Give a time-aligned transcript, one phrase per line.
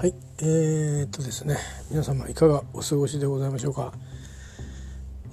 [0.00, 1.58] はいえー、っとですね
[1.90, 3.92] 皆様いかがお過ごしでございましょうか？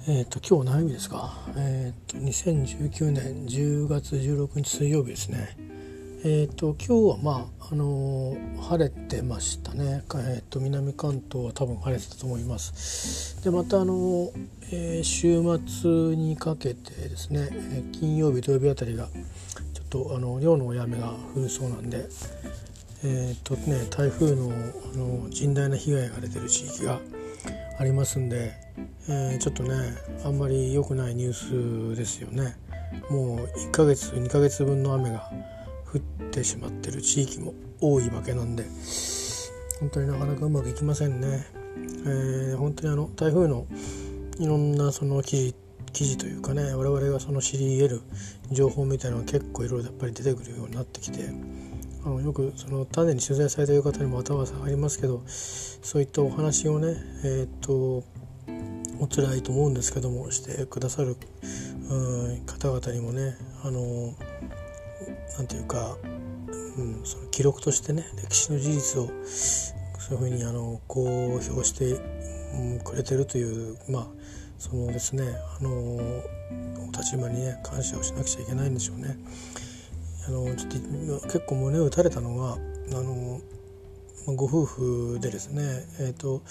[0.06, 1.32] えー、っと今日何曜日ですか？
[1.56, 5.56] えー、っと2019年10月16日水曜日ですね。
[6.22, 10.02] えっと今日はまああの晴れてましたね。
[10.16, 13.42] えっと南関東は多分晴れてたと思います。
[13.42, 14.30] でまたあの、
[14.70, 19.06] え週末にかけてですね金曜日土曜日あたりが
[19.72, 22.06] ちょっとあの量の多い雨が降るそうなんで
[23.04, 27.00] えーとね、台風のあの甚大な被害が出てる地域が
[27.78, 28.52] ありますんで、
[29.08, 29.74] えー、ちょっとね
[30.24, 32.56] あんまり良くないニュースですよね。
[33.10, 35.30] もう1ヶ月2ヶ月分の雨が
[35.92, 38.64] 降ってしまってる地域も多いわけなんで
[39.80, 41.46] 本当になかなかうまくいきませんね、
[42.04, 43.66] えー、本当にあの台風の
[44.38, 45.54] いろんなその記事
[45.92, 48.02] 記事というかね我々がその知り得る
[48.50, 51.30] 情報みたいなのが結構いろいろやっぱり出てくるようになってきて
[52.04, 58.04] あのよくその種に取材されている方にも頭が下がりますけどそういったお話をねえっ、と
[59.00, 61.16] お辛いと思うんですけどもしてくださる
[62.46, 64.14] 方々にもねあの
[65.36, 65.96] なんていうか、
[66.76, 72.00] うん、その記録としてね歴史の事実をそういうふうにあの公表して、
[72.82, 74.06] くれてるというまあ
[74.58, 75.24] そのですね
[75.60, 76.22] あのお
[76.92, 79.16] 立場にね感謝をしなくちゃいけないんでしょうね。
[80.28, 82.58] あのちょっと結構胸を打たれたのが
[82.98, 83.40] あの
[84.26, 85.62] ご夫婦でですね
[86.00, 86.42] えっ、ー、と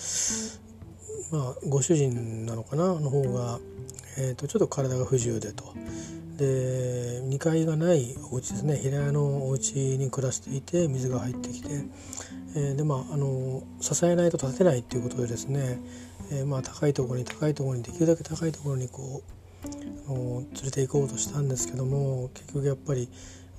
[1.31, 3.59] まあご主人なのかなの方が、
[4.17, 5.75] えーと、ちょっと体が不自由でと。
[6.37, 11.69] で2階がないお家ですね平屋のお家に暮らしていて水が入ってきて、
[12.55, 15.79] えー、でまああの支えないと立てないっていうことでですね、
[16.31, 19.37] えー、まあ高いところに高いところにできるだけ高いところにこう
[20.09, 23.09] 連れて行こうとしたんですけども結局やっぱり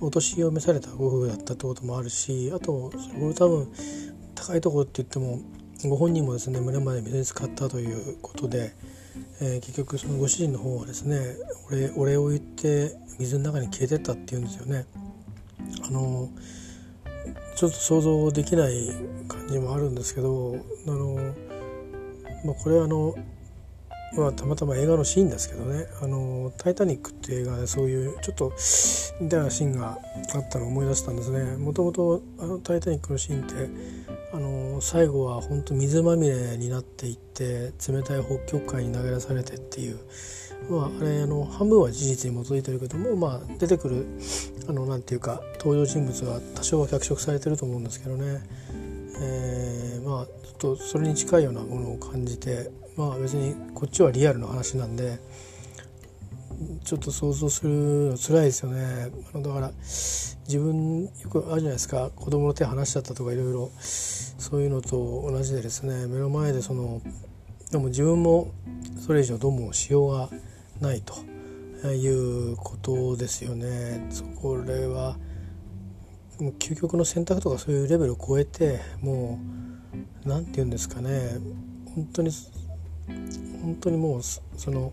[0.00, 3.72] お年を召されたご夫婦だったってこともあるしあとそれ多分
[4.34, 5.40] 高いところって言っても
[5.84, 8.72] ご本人もですね胸まで水に浸かったということで、
[9.40, 11.36] えー、結局そのご主人の方はですね
[11.68, 14.86] お礼お礼を言って水の中に消えてったっていうんですよね。
[15.82, 16.28] あの
[17.56, 18.92] ちょっと想像できない
[19.26, 21.34] 感じもあるんですけどあの、
[22.44, 23.14] まあ、これはあの
[24.16, 28.52] まあ、たまたま映画のシーンですけどね「あのタイタニック」っていう映画でそういうちょっと
[29.20, 29.98] 似たようなシーンが
[30.34, 31.56] あったのを思い出したんですね。
[31.56, 32.22] もともと
[32.64, 33.54] 「タイタニック」のシーンって
[34.32, 39.98] あの最後は本当水まみれになっていって冷たい北極海に投げ出されてっていう、
[40.70, 44.06] まあ、あれあの半分は事実に基づいてるけども、まあ、出てくる
[44.68, 48.42] あのなんていうか登場人物は多少は脚色されてると思うんですけどね。
[49.20, 55.20] えー、まあちょっとそれに近いようなものを感じてまあ別にこっちはリアルな話なんで
[56.84, 57.70] ちょっと想像する
[58.10, 59.10] の辛いですよね。
[59.34, 62.10] だから自分よくあるじゃないですか。
[62.16, 66.08] 子供の手離しちゃったとかいろいろそういうのと同じでですね。
[66.08, 67.00] 目の前でその
[67.70, 68.50] でも自分も
[69.06, 70.28] それ以上どうもしようが
[70.80, 71.14] ないと。
[71.86, 74.10] いうことですよね。
[74.42, 75.16] これは
[76.40, 79.38] もう究極の選択とかそういうレベルを超えても
[80.24, 81.38] う何て言うんですかね。
[81.94, 82.32] 本当に
[83.62, 84.92] 本当にもうその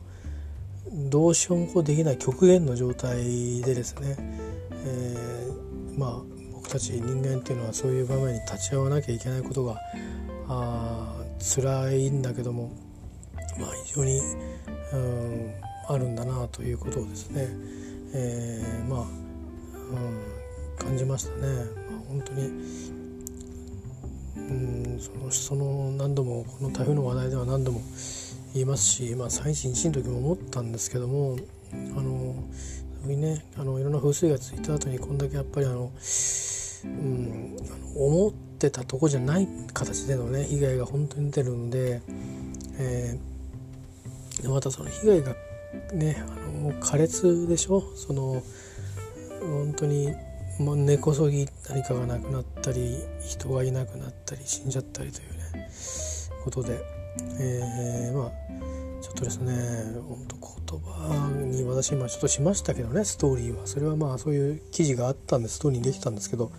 [0.92, 4.16] どうしようもできない極限の状態でですね、
[4.86, 6.22] えー、まあ
[6.54, 9.80] 僕たち人間っていうのはそういう場面に立ち会わなきゃいけないことが
[10.48, 12.72] あ辛いんだけども、
[13.60, 14.20] まあ、非常に、
[14.94, 15.54] うん、
[15.90, 17.48] あるんだなということをですね、
[18.14, 21.48] えー、まあ、うん、感じましたね。
[21.90, 22.52] まあ、本当に
[24.36, 27.82] うんそのその何度もこの台風の話題では何度も
[28.54, 31.38] 言いますし、まあ、最新地の時も思ったんですけども
[31.72, 32.36] あの
[33.04, 35.92] そういうねあのいろんな風水がついた後にこんだけやっぱりあの、
[36.84, 42.02] うん、あの思ってたとこじゃない形でのね被害が本当に出るんで、
[42.78, 45.36] えー、またその被害が
[45.94, 47.82] ねあの苛烈でしょ？
[47.96, 48.42] その
[49.42, 50.14] 本当に
[50.60, 55.68] まあ、根こそぎ何かがなくなったり人がいなくなったり死んじゃったりというね
[56.44, 56.80] ことで、
[57.40, 58.32] えー、まあ
[59.02, 59.54] ちょっとですね
[60.08, 66.52] 本当言葉に私今ちょっとしましたけどねストーリーはそれはまあそういう記事があったんでストーリーにできたんですけど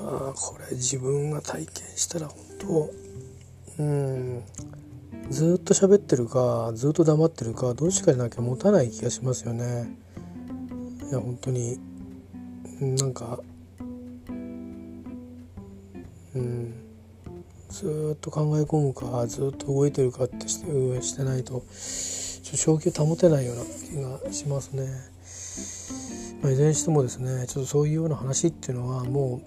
[0.00, 2.38] まあこれ自分が体験したら本
[3.76, 4.42] 当うん
[5.30, 9.88] ずっと喋ってるかずっと黙ってるかどっちかでなきゃ持たない気がしますよね。
[11.08, 11.78] いや本当に
[12.80, 13.40] なんか
[16.34, 16.74] うん
[17.70, 23.62] ずっと考え込むかずっと動いてるかってしてしてないと正気を保てないような
[24.22, 24.86] 気がしますね。
[26.42, 29.40] まあ、いずれにしてもですねちょっとそういうような話っていうのはも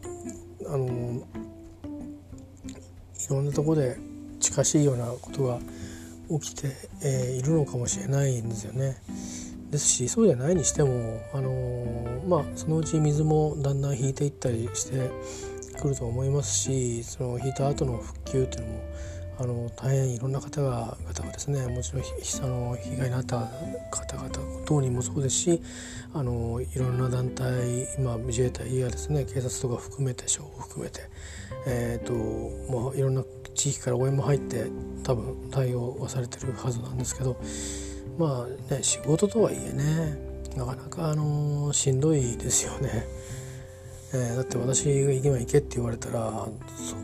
[0.62, 0.90] うあのい
[3.30, 3.98] ろんなとこで
[4.40, 5.60] 近しいようなことが
[6.42, 6.70] 起きて、
[7.04, 8.98] えー、いるのかもしれないんですよね。
[9.69, 15.10] ですしそうじゃないにしても、あのー、まあ、そのうち水もだんだん引いていったりして
[15.80, 18.89] くると思いますしその引いた後の復旧っていうのも
[19.42, 23.38] あの大変いろんな方が方がですねもちろんあの被害に遭った
[23.89, 24.30] 方々
[24.66, 25.62] 当人もそうですし
[26.13, 31.01] あのいろんな団体、まあ、自衛隊やですね警察とか含めて消防含めて、
[31.68, 33.24] えーともういろんな
[33.56, 34.68] 地域から応援も入って
[35.04, 37.38] 多分対応はされてるはずなんですけど
[38.19, 40.19] まあね仕事とはいえね
[40.57, 43.07] なかなかあのしんどいですよね。
[44.12, 46.95] えー、だって私が今行けって言われたらそ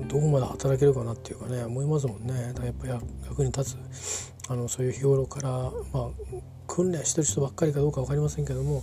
[0.00, 2.88] うどこまで働けるかなっていうかね思いますもんねだからやっぱ
[3.28, 3.76] 役に立つ
[4.48, 6.08] あのそういう日頃から、まあ、
[6.66, 8.82] 訓練してる人ばっかりかどうか分かりませんけども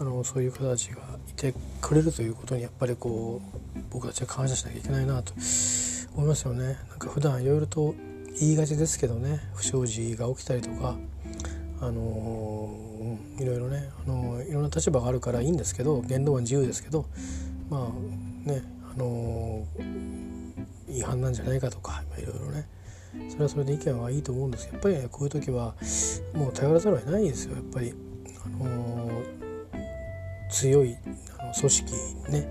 [0.00, 3.40] あのそういう方たちがいてくれるということにやっぱりこ
[3.76, 5.32] う僕たちは感謝しなきゃいけないなと
[6.16, 6.78] 思いますよね。
[6.88, 7.94] なんか普段いろいろと
[8.40, 10.96] 言いがちですけどね不祥事が起きたりとか
[11.80, 12.76] あの、
[13.38, 17.06] いろいろね、あの、いろんな立場があるからいいんですけど言動は自由ですけど
[17.70, 17.90] ま
[18.46, 18.62] あね、
[18.94, 19.64] あの、
[20.90, 22.66] 違反なんじゃないかとかいろいろね
[23.28, 25.74] それはそれで意見はいいと思うんですけどやっぱりこういう時は
[26.34, 27.94] もう頼らざるを得ないですよやっぱり、
[28.44, 29.22] あの
[30.50, 30.96] 強い
[31.38, 31.92] あの組織
[32.30, 32.48] ね、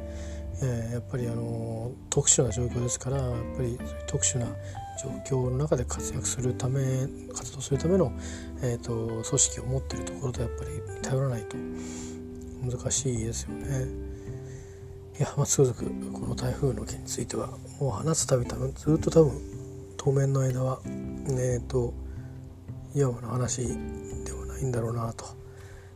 [0.62, 3.78] えー、やっぱりあの特殊な状況ですからやっぱり
[4.08, 4.48] 特殊な
[5.02, 8.12] 状況の中で活躍するため活動するための、
[8.62, 11.56] えーと、組織を持ってるところとやっぱり頼らないと
[12.62, 13.88] 難しいですよね。
[15.18, 17.48] いやまあつくづくこの台風の件については
[17.80, 19.42] もう話すたびたびずっと多分
[19.98, 21.94] 当面の間はえっ、ー、と
[22.96, 25.26] いわばの話ではないんだろうなと、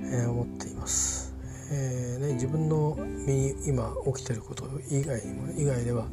[0.01, 1.33] えー、思っています。
[1.71, 6.07] えーね、自分の身に今起きてること以外にも以外では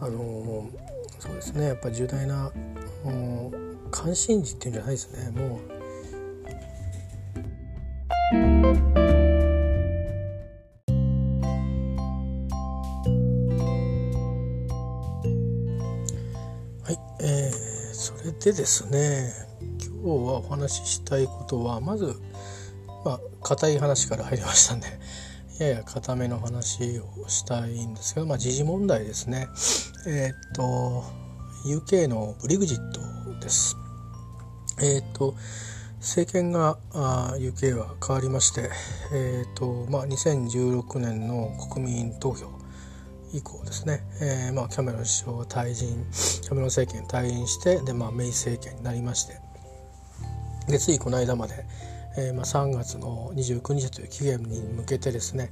[0.00, 0.95] あのー
[1.26, 1.66] そうですね。
[1.66, 2.52] やっぱ重大な
[3.90, 5.30] 関心事っていうんじゃないですね。
[5.32, 5.76] もう。
[16.84, 19.32] はい、えー、それでですね
[19.84, 22.14] 今日はお話ししたいことはまず
[23.04, 24.86] まあ硬い話から入りましたんで
[25.58, 29.48] やや固めの話をしたいんですけど、まあ、時事問題ですね。
[30.06, 31.04] えっ、と
[31.64, 33.00] UK のブリグジット
[33.40, 33.76] です。
[34.82, 35.34] えっ、と
[36.00, 38.70] 政権があ UK は変わりまして、
[39.12, 42.46] えーとまあ、2016年の国民投票
[43.32, 46.06] 以降ですね、えーまあ、キャメロン首相が退陣
[46.42, 49.40] キャメロン政権退陣してで、まあ、メイ政権になりまして
[50.68, 51.64] でついこの間まで、
[52.18, 55.50] えーまあ、3月の29日という期限に向けてですね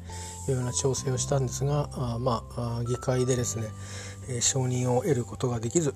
[0.49, 3.66] いろいろな調整をしたんですがあ、まあ、議会でですね、
[4.28, 5.94] えー、承認を得ることができず、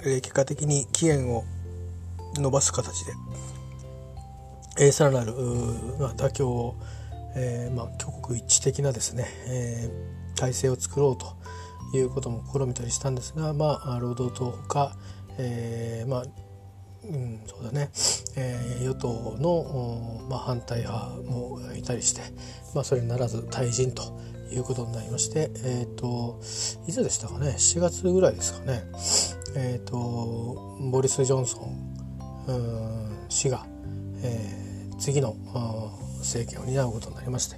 [0.00, 1.44] えー、結果的に期限を
[2.38, 3.12] 延ばす形で、
[4.80, 5.34] えー、さらなる、
[6.00, 6.76] まあ、妥協を、
[7.36, 11.36] えーまあ、挙国一致的なですね、えー、体制を作ろうと
[11.96, 14.96] いうことも試みたりしたんですが、まあ、労働党ほか、
[15.38, 16.24] えーまあ、
[17.04, 17.90] うん、そうだね、
[18.36, 22.22] えー、与党の、まあ、反対派もいたりして、
[22.74, 24.02] まあ、それにならず退陣と
[24.52, 26.38] いうことになりまして、えーと、
[26.86, 28.84] いつでしたかね？7月ぐらいですかね、
[29.56, 33.66] えーと、ボリス・ジョンソン氏が、
[34.22, 35.34] えー、次の
[36.18, 37.56] 政権を担うことになりまして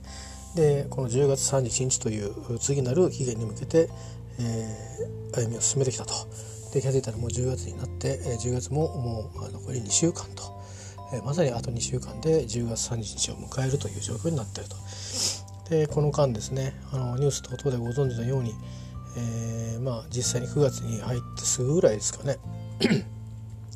[0.55, 3.91] でこの10月31日という次なる期限に向けて、
[4.39, 6.15] えー、歩みを進めてきたと。
[6.75, 10.61] で気が付いたらもう10月になって、え10月ももう残り2週間と、
[11.13, 14.77] えまさにあと2週間で10月30日を迎えるという状況になっていると。
[15.71, 18.55] でこの間ですねあのニュース等々でご存知のように、
[19.17, 22.39] えー、まあ実際に9月に入ってすぐぐらいですかね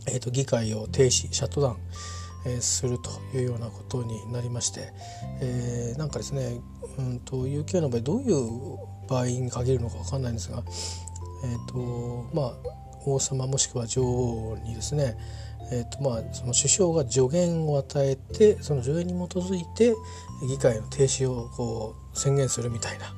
[0.07, 1.77] えと議会を停止シャットダウン、
[2.47, 4.93] え、するというようなことになりまして、
[5.41, 6.61] えー、なんかですね、
[6.99, 8.79] うんと、UK の場合どういう
[9.09, 10.63] 場合に限るのか分かんないんですが、
[11.45, 15.17] えーとまあ、王様もしくは女王にですね、
[15.71, 19.95] えーとまあ、その首相が助言を与えてその助言に基づいて
[20.47, 23.15] 議会の停止をこう宣言するみたいな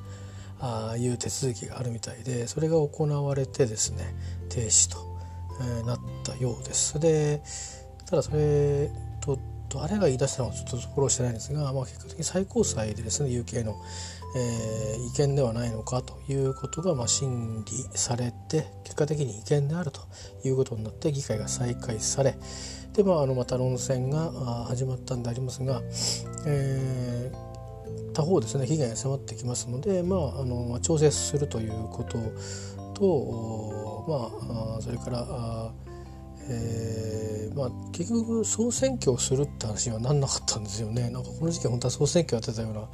[0.61, 4.13] あいう手続きがあるみたいでそれが行われてですね
[4.49, 4.97] 停止と、
[5.61, 6.99] えー、なったようです。
[6.99, 7.41] で
[8.05, 13.81] ただそれと誰が言い出したのかちょっとフォローしてないんですが、まあ、結果的に最高裁でですね UK の、
[14.35, 20.01] えー、違憲ではないのかということが、まあ、審理されて結果的に違憲であると
[20.43, 22.35] いうことになって議会が再開され
[22.93, 24.31] で、まあ、あのまた論戦が
[24.67, 25.81] 始まったんでありますが、
[26.45, 32.17] えー、他方ですね期限が迫ってきますので、まあ、あの調整するということ
[32.93, 35.71] とまあそれから
[36.49, 41.09] えー、まあ、結局総選挙をするって話にはなんなかったんですよね。
[41.09, 42.87] なんかこの時期本当は総選挙やってたような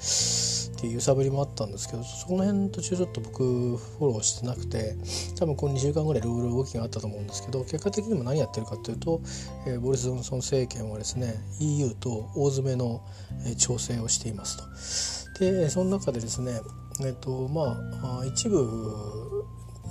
[0.78, 4.96] っていう揺さぶりもあったんですけどその辺途中ちょっと僕フォローしてなくて
[5.36, 9.22] 多分この2週間ぐらいいろいろ動きがあったと思うんですけど結果的にも何やってるかというと、
[9.66, 13.02] えー、ボリス・ジョンソン政権はですね EU と大詰めの、
[13.48, 15.40] えー、調整をしていますと。
[15.40, 16.62] でその中でですね
[17.02, 18.60] えっ、ー、とまあ一部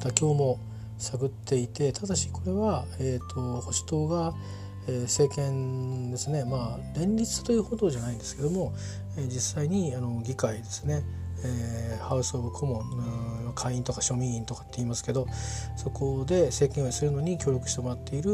[0.00, 0.60] 妥協も
[0.98, 4.34] 探っていてただしこれは、えーと、保守党が、
[4.88, 6.44] えー、政権ですね。
[6.44, 8.74] まあ連立というほどじゃないんですけども、
[9.16, 11.02] えー、実際にあの議会ですね、
[11.44, 15.26] えー、ハウス・オブ・コモンの会員とか庶民員とかって言いますけど
[15.76, 18.30] そこで政権をするのに協力してもらっている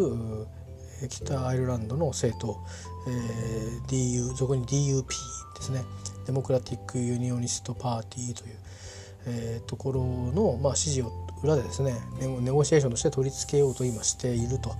[1.09, 2.61] 北アイルランドの政党、
[3.09, 5.83] えー、DU そこに DUP ですね。
[6.27, 8.57] デモクラティック・ユニオニスト・パーティーという、
[9.27, 11.11] えー、ところの、まあ、支持を
[11.43, 14.75] 裏でですねネゴシエーションとして取り付けようと今していると。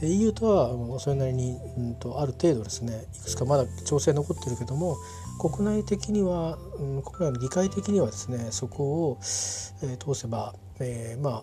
[0.00, 4.96] で EU とはそれなりに、うんと、ある程度ですねいくつかまだ調整残ってるけども
[5.38, 11.42] 国内的には、うん、国内の議会的にはですねそこを、えー、通せば、えー、まあ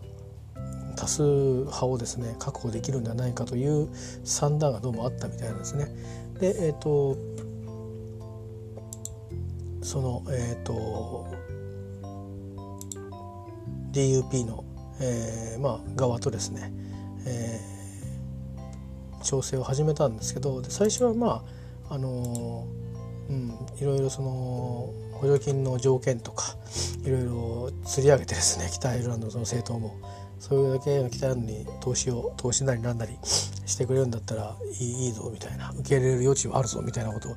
[0.98, 3.90] 多数派をですね確保できるんではないかという
[4.26, 5.88] 算段がどうもあったみたいなんですね。
[6.42, 7.18] でえっ、ー、と
[9.82, 11.29] そのえっ、ー、と
[13.92, 14.64] DUP の、
[15.02, 16.72] えーまあ、側とですね、
[17.26, 21.44] えー、調整を始めたんですけど最初はま
[21.90, 24.30] ああのー、うん、いろいろその
[25.14, 26.56] 補助金の条件とか
[27.04, 30.00] いろいろ釣り上げてですね北アイルランドの政党も
[30.40, 37.36] それだけ北アイルランドに投資を投資なりなんなりしてくれるんだったらいいいいぞみたいな受け入れる余地はあるぞみたいなことを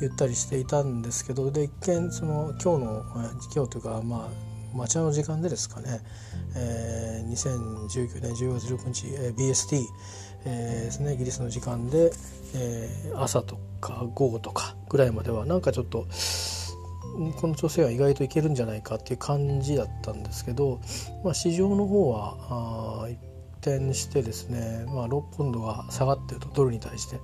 [0.00, 3.04] 言ったりしていたんですけどで一見その今日の
[3.54, 6.00] 今日というかまあ町の時間でですかね、
[6.56, 9.84] えー、2019年10月16日、えー、BST、
[10.44, 12.12] えー、ですねイギリスの時間で、
[12.54, 16.06] えー、朝とか午後とかぐらいまではなんかちょっと
[17.40, 20.80] この調整は意外といけるんじゃないかっていう感じだったんですけど、
[21.24, 22.36] まあ、市場の方は
[23.04, 23.18] あ一
[23.60, 27.16] 転してですね、まあ、6ポンドが下がってるとドルに対して、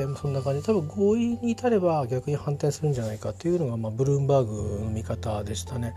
[0.00, 5.94] えー、そんな感じ多分合意に至れば逆に反転するんじゃないかというのが、まあ、ブルームバーグの見方でしたね。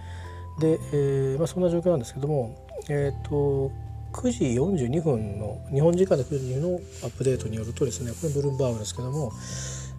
[0.61, 2.55] で、えーまあ、そんな状況なんですけども、
[2.87, 3.71] えーと、
[4.13, 4.45] 9時
[4.85, 9.31] 42分の日本時間で9時42分のアップデートによるとですねこれブルームバーグですけども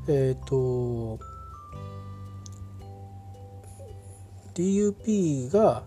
[0.08, 1.18] えっ、ー、と
[4.54, 5.82] DUP が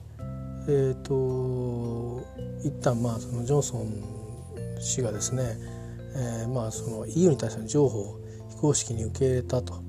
[0.68, 2.22] えっ、ー、と
[2.64, 4.04] 一旦まあそのジョンソン
[4.80, 5.58] 氏がですね、
[6.16, 9.82] えー、まあその EU に対しての情報を非公式に受け入れたと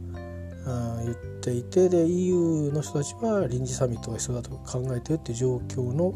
[1.05, 6.15] 言っていてで EU の人たちは臨時サミットが必要だと考えているっていう状況の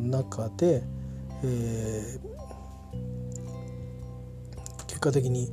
[0.00, 0.82] 中で、
[1.42, 5.50] えー、結果的に、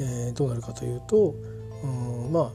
[0.00, 1.34] えー、どうなるかというと、
[1.82, 2.52] うん、まあ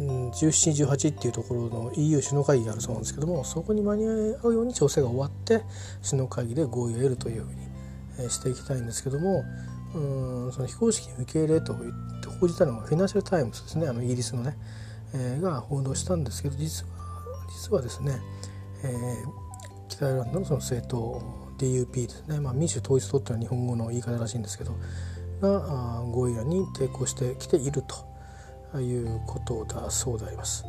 [0.00, 4.08] 1718っていうところの EU 首脳会議があるそうなんですけどもそこに間に合
[4.48, 5.62] うように調整が終わって
[6.02, 7.48] 首脳会議で合意を得るというふ
[8.18, 9.44] うにしていきたいんですけども
[9.94, 14.56] うんその非公式に受け入れと言って報じたのがフィナンシャル・タイムズですねあのイギリスのね、
[15.14, 16.90] えー、が報道したんですけど実は
[17.48, 18.18] 実はですね、
[18.82, 21.22] えー、北アイルランドのその政党
[21.58, 24.74] DUP ですね、まあ、民主統一党っていうのは日本語の言い方らしいんですけど
[25.42, 27.82] が合意案に抵抗してきている
[28.72, 30.64] ということだそうであります。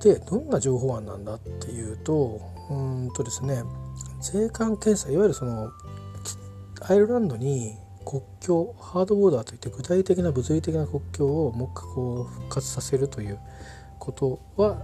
[0.00, 2.40] でどんな情報案なんだっていうと
[2.70, 3.62] うんとですね
[4.20, 5.70] 税関検査いわゆるその
[6.80, 13.38] アイルランドに国境ハードボーダーといって具体的な物理的な国境をもう一回こう復活させるという
[13.98, 14.82] ことは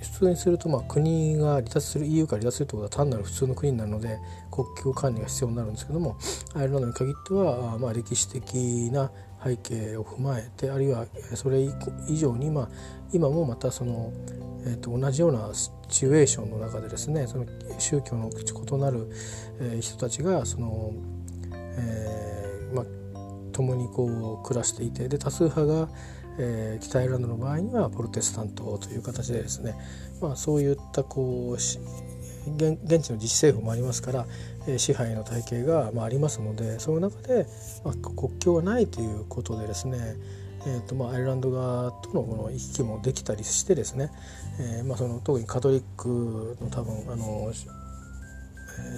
[0.00, 4.18] 普通にするとまあ国が離脱する EU から離脱するってことは単なる普通の国になるので
[4.50, 6.16] 国境管理が必要になるんですけども
[6.54, 9.10] アイルランドに限ってはまあ歴史的な
[9.44, 11.68] 背景を踏まえてあるいはそれ
[12.08, 12.68] 以上にまあ
[13.12, 14.12] 今もまたその、
[14.64, 17.46] えー、と同じようなシチュエーションの中でですねその
[17.78, 19.10] 宗教の異なる
[19.80, 20.92] 人たちがその
[21.76, 22.86] えー、まあ、
[23.52, 25.88] 共にこう暮らしていてで多数派が、
[26.38, 29.74] えー、北アイルランドの場合にはプロテスタントという形でですね、
[30.20, 31.68] まあ、そういったこう現
[32.46, 34.26] 地の自治政府もありますから、
[34.68, 37.46] えー、支配の体系が、まあ、ありますのでその中で、
[37.84, 39.98] まあ、国境がないということでですね
[40.66, 44.10] えーとまあ、アイルランド側とのこの行き来もできたりしてですね、
[44.58, 47.52] えーまあ、その特にカトリックの多分あの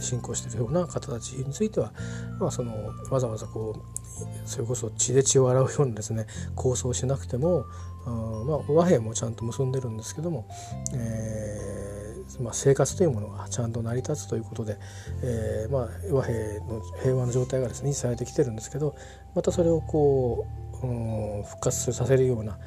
[0.01, 1.93] 信仰しているような方たちについては、
[2.39, 2.73] まあ、その
[3.11, 7.65] わざわざこうそれこそ血で血を洗うようなですね 構想しなくても、
[8.05, 10.47] まあ、和平もちゃんと結んでるんですけども、
[10.95, 14.79] えー、まあ、生活というものがちゃんと成り立つということで、
[15.23, 18.95] えー、まあ、和平の平和の状態がですね維持されてきてるんですけど
[19.35, 20.47] またそれをこ
[20.83, 22.59] う、うん、復活させるような、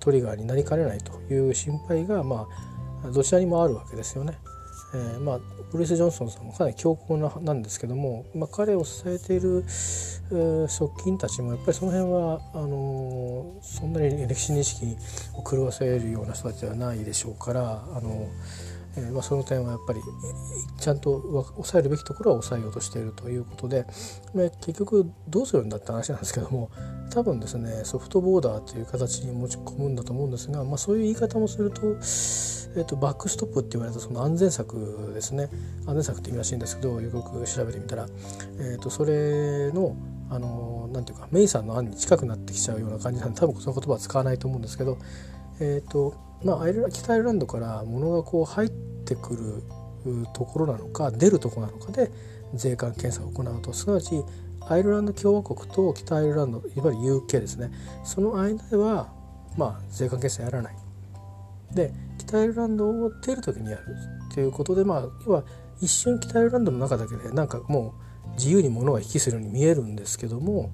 [0.00, 2.48] トリガーになりかねないという心配が、ま
[3.04, 4.38] あ、どちらにもあるわけですよね。
[4.94, 5.40] えー、まあ、
[5.70, 14.96] ブリス・ジョンソンさんもかなり強硬ななんですけども、まあ、彼を支えている、えー、側近たちもやっぱりその辺はあのー、そんなに歴史認識
[15.34, 18.28] を狂わせるような人たちではないでしょうから、あの
[18.98, 20.00] えー、まあ、その点はやっぱり
[20.78, 21.20] ちゃんと
[21.54, 23.86] 抑えるべきところは抑えようとしているということで、
[24.34, 26.70] まあ、結局どうするんだって話なんですけども
[27.10, 31.80] 多分ですねソフトボーダーという形に持ち込むんだと思うんですが、まあ、そういう言い方もすると
[32.76, 35.48] えーと、バックストップって言われたその安全策ですね。
[35.86, 38.06] 安全策って意味らしいんですけどよく調べてみたら、
[38.60, 39.96] えーと、それの
[40.30, 44.98] あのなんていうかメイさんの案に近くなってきちゃうような感じなんで多分その言葉は使わないと思うんですけど、
[45.60, 48.70] えーとまあ、アイル北アイルランドから物がこう入っ
[49.04, 49.34] てく
[50.04, 52.10] るところなのか出るところなのかで
[52.54, 54.22] 税関検査を行うとすなわち
[54.60, 57.70] アイルランド共和国と北アイルランドいわゆる UK ですね
[58.04, 59.12] その間では、
[59.56, 60.76] まあ、税関検査やらない。
[61.74, 63.84] で北アイルランドを出る時にやる
[64.30, 65.44] っていうことでまあ要は
[65.80, 67.94] 一瞬北アイルランドの中だけでなんかも
[68.26, 70.70] う自由に物が行きするように見えるんですけども、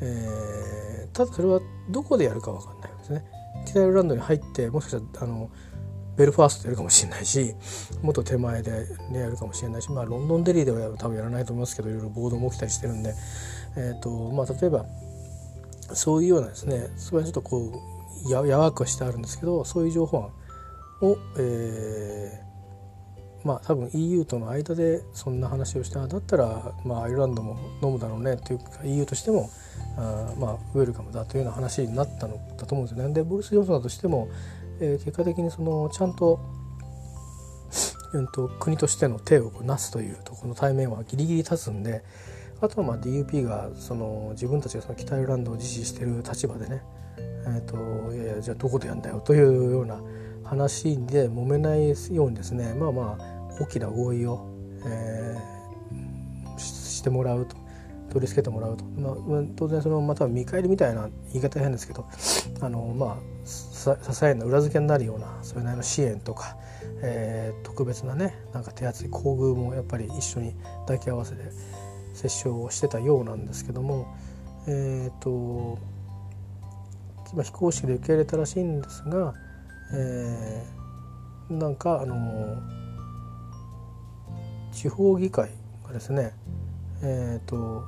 [0.00, 3.24] えー、ただそれはどこでやるか分かんないですね。
[3.64, 5.50] 北アイルランドに入ってもしかしたらあの
[6.16, 7.54] ベルファーストでやるかもしれないし
[8.02, 13.14] もっと手前で、ね、やるかもしれないし、まあ、ロンドンデリーでは多分やらないと思いますけどいろいろ暴動も起きたりしてるんで、
[13.76, 14.86] えーとまあ、例えば
[15.92, 17.82] そういうようなですねそれはちょっとこ
[18.26, 26.06] うややわくはしてあるんですけどそういう情報案を、えー、まあ多分 EU との間でそんな話をした。
[26.06, 29.50] だったら、まあ、アイルランドも飲むだろうねっていうか EU としても
[29.96, 33.14] あまあウェルカムだというような話になったのだと思うんですよね。
[33.14, 34.28] でボルス・ジョンソンとしても、
[34.80, 36.40] えー、結果的にそのちゃんと
[38.14, 42.04] うんと、国としての手をなすというとこの対面はギリギリ立つんで
[42.60, 46.82] あとはまあ DUP がその自分たちがその北アイルランドを実施している立場でね、
[47.18, 50.00] えーと、いやいやじゃあどこでやんだよというような
[50.44, 54.48] 話で揉めないようにですねまあまあ大きな合意を、
[54.86, 57.56] えー、してもらうと
[58.14, 62.06] 取り付けてもらうと、まあ、当然そのまた見返りみたいな言い方変ですけど
[62.60, 66.56] あのまあ支えの裏付けになるようなそれなりの支援とか、
[67.02, 70.54] えー、特別なねなんか手厚い厚遇もやっぱり一緒に
[70.86, 71.42] 抱き合わせて
[72.20, 74.06] 折衝をしてたようなんですけども
[74.68, 75.76] えっ、ー、と
[77.42, 79.34] 非公式で受け入れたらしいんですが
[79.92, 82.62] えー、なんかあの
[84.72, 85.50] 地方議会
[85.84, 86.32] がですね
[87.02, 87.84] えっ、ー、と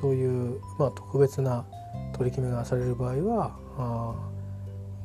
[0.00, 1.64] そういう、まあ、特別な
[2.12, 4.14] 取り決めがされる場合はあ、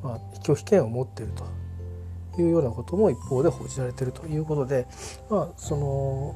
[0.03, 4.87] まあ、拒否権を持っているというようなことも一方で報じられているということで、
[5.29, 6.35] まあ、その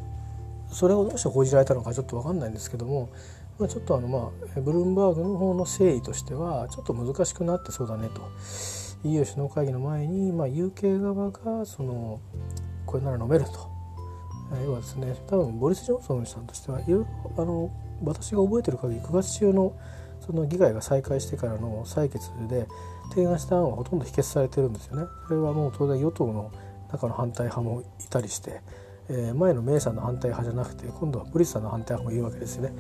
[0.71, 3.09] それをどうして報じられたのかちょっと分かんないんですけども、
[3.59, 8.21] まあ、ちょっとあの、まあ、ブルームバーグの方の誠意としてはちょっと難しくなってそうだねと。
[9.03, 12.19] EU 首脳会議の前に、まあ、UK 側がその
[12.85, 13.74] これなら飲めると。
[14.65, 17.69] 要はですね多分ボリス・ジョンソンさんとしてはいろいろあの
[18.03, 19.77] 私が覚えてる限り9月中の
[20.25, 22.67] その議会が再開してからの採決で
[23.09, 25.05] 提案した案はほとんど否決されてるんですよね。
[25.27, 26.51] それはもう当然与党の
[26.91, 28.61] 中の反対派もいたりして、
[29.09, 32.73] えー、前のメイさんの反対派じゃなくて今度はブリスさんの反対派もいるわけですよね。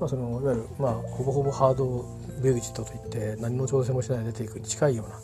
[0.00, 2.04] まあ、そのいわゆる、まあ、ほぼほぼハード
[2.40, 5.16] ブレグジットといって何の調整もしないで出ていくに近いような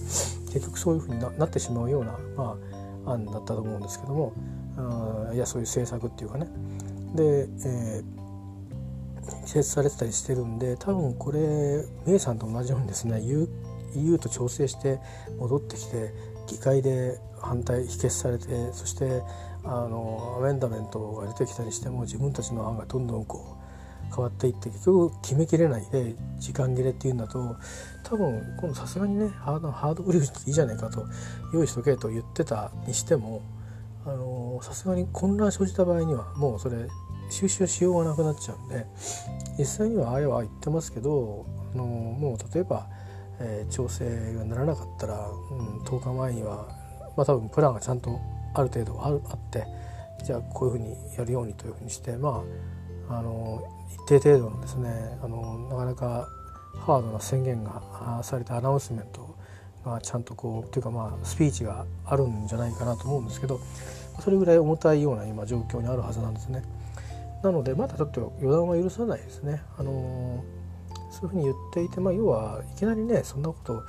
[0.53, 2.57] 結局そういうふうにななってしまうような、ま
[3.07, 4.33] あ、案だったと思うんですけども
[4.77, 6.47] あいやそういう政策っていうかね。
[7.15, 8.23] で、えー
[9.45, 14.99] 施設されてたりしてるんで多分これメイさんと同じようにですね EU と調整して
[15.39, 16.13] 戻ってきて
[16.49, 19.23] 議会で反対否決されてそして
[19.65, 27.57] あのアメンダメントが出てきたりしても自分たちの案がどんどんこう変わっていって結局決めきれないで時間切れっていうんだと
[28.03, 31.07] 多分今度さすがにねハードハードブリューっていいじゃないかと
[31.55, 33.43] 用意しとけと言ってたにしても
[34.63, 36.89] さすがに混乱生じた場合にはもうそれ
[37.31, 38.87] 収集しようがなくなっちゃうんで
[39.59, 42.87] 実際にはああは言ってますけどあのもう例えば、
[43.41, 46.69] えー、調整がならなかったら、うん、10日前には、
[47.17, 48.21] まあ、多分プランがちゃんと
[48.55, 49.67] ある程度ああって
[50.25, 52.43] じゃあこういうふうにやるようにというふうにしてま
[53.09, 53.63] ああの
[54.07, 54.91] 一定程度のですね
[55.23, 56.29] あのなかなか
[56.81, 59.32] ハードな宣言がされたアナウンスメント
[59.85, 63.61] がちゃんとこうというかまあスピーチがあるんじゃないかなと思うんですけど
[64.21, 66.63] それぐらい重たいような今状況にあるはずなんですね。
[67.43, 69.63] なのでまだちょっと予断は許さないですね。
[69.77, 70.45] あの
[71.11, 73.83] そういうふうに言っていて、まあ、要はいきなりねそんなこと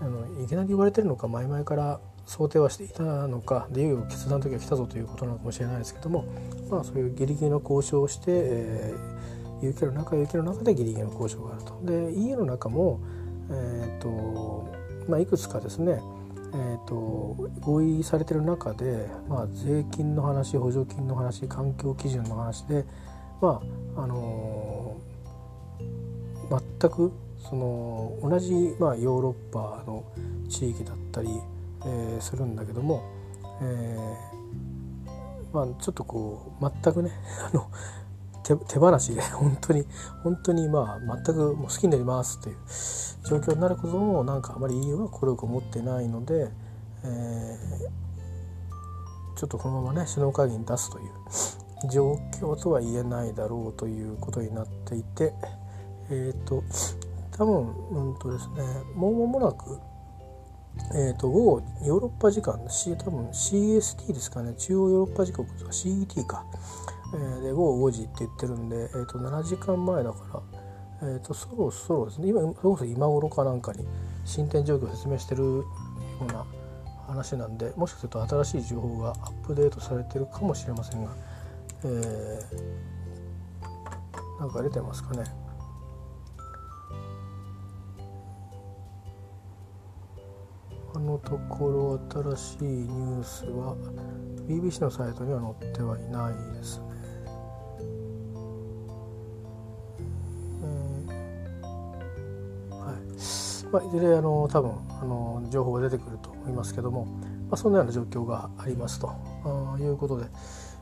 [0.00, 6.24] あのいきなり言われてるのか前々から想定はしていたのかでいよいよ決断の時が来たぞということなのかもしれないですけども、
[6.70, 11.80] まあ、そういうギリギリの交渉をして、えー、UK の中 UK の中でギリギリの交渉があると。
[11.84, 13.00] で EU の中も、
[13.50, 16.00] えーとまあ、いくつかですね
[16.54, 22.84] えーと、合意されてる中で、まあ、税金の話補助金の話環境基準の話で、
[23.42, 23.60] ま
[23.96, 30.04] ああのー、全くその同じ、まあ、ヨーロッパの
[30.48, 31.28] 地域だったり、
[31.84, 33.02] えー、するんだけども、
[33.60, 37.10] えー、まあ、ちょっとこう全くね
[37.52, 37.66] あの
[38.54, 39.86] 手放しで 本当に
[40.22, 42.56] 本当にまあ全くもう好きになりますっていう
[43.24, 46.50] 状況になることもなんかあまり EU は効力を持ってないので、
[47.02, 55.34] えー、ちょっとこのままね首脳会議に出すという状況とは言えないだろうということになっていて
[56.10, 56.62] えっ、ー、と
[57.32, 58.62] 多分うんとですね
[58.94, 59.78] もう間もなく
[60.94, 66.44] えーと、午後ヨーロッパ時間、C、多分 CST ですかね中央ヨーロッパ時刻とか CET か、
[67.14, 70.42] えー、で午後5時って言ってるんで、えーと、7時間前だか
[71.00, 73.86] ら、えーと、そろそろですね今それこそ今頃かなんかに
[74.24, 75.64] 進展状況を説明してるよ
[76.22, 76.44] うな
[77.06, 81.10] 話なんでもしかすると新しい情報がアップデートされてるかもしれませんが、
[81.84, 85.24] えー、なんか出てますかね。
[90.94, 93.76] 今のところ新しいニュースは
[94.48, 96.85] BBC のサイトには載ってはいないですね。
[103.72, 109.08] まあ、いずれあの多分あの情報が出てくると思いますけども、まあ、そんなような状況がありますと
[109.80, 110.26] いうことで、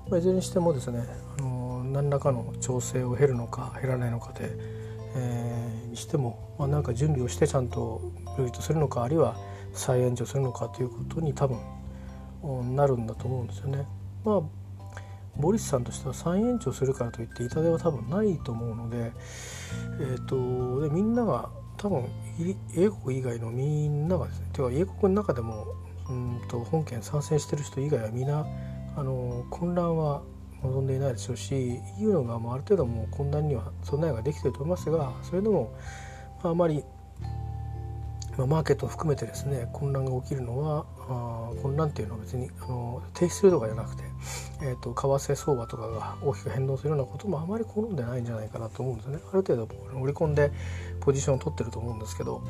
[0.09, 1.05] まあ、いずれにしてもですね
[1.39, 4.51] あの何らかの調整を減るのか減らないのかで、
[5.17, 8.01] えー、にしても、まあ、なんか準備をしてちゃんと
[8.39, 9.37] ルートするのかあるいは
[9.73, 11.59] 再延長するのかということに多分
[12.77, 13.87] なるんだと思うんですよね。
[14.25, 14.43] まあ
[15.37, 19.13] ボリスさんとしては再延長するからといって痛手は多分ないと思うので,、
[20.01, 22.05] えーと、でみんなが多分
[22.77, 25.67] 英国以外のみんながですねてか英国の中でも
[26.09, 28.47] うんと本件参戦してる人以外は皆
[28.97, 30.23] あの混乱は
[30.63, 35.75] 望んでいないでしょうし EU の側もある程度もう混乱には備えができていると思いますがそれでも、
[36.43, 36.85] まあ、あまり
[38.37, 44.03] まあ、マーケットを含めてですね混乱が起きるのはあ混乱っていうのは別にあの停止するとかじゃなくて、
[44.63, 50.51] えーと、為替相場とかが大きく変動するようなこともあまり好んでないんじゃないかなと思うんですねある程度織り込んで
[51.01, 52.43] ポジションを取ってると思うんですけど、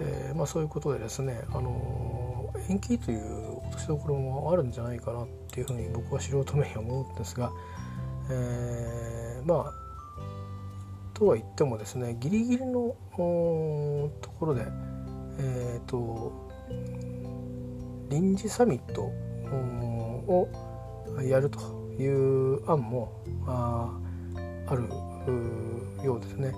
[0.00, 7.52] えーまあ、そういうことでですね、あの延期という落としどころもあるんじゃないかなっていうふうに僕は素人目に思うんですが、
[8.30, 9.72] えー、まあ
[11.14, 14.66] とは言ってもですねギリギリのところで
[15.38, 16.32] えーと、
[18.08, 20.48] 臨時サミットを
[21.22, 21.58] やると
[21.98, 23.98] いう案もあ
[24.66, 24.88] ある
[26.04, 26.52] ようですね。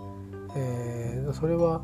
[0.57, 1.83] えー、それは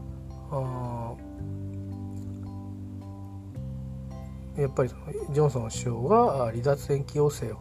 [4.56, 7.58] やっぱりそのジョンソン首相が離脱延期要請を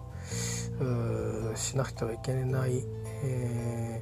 [1.55, 2.83] しなくてはいけない、
[3.23, 4.01] え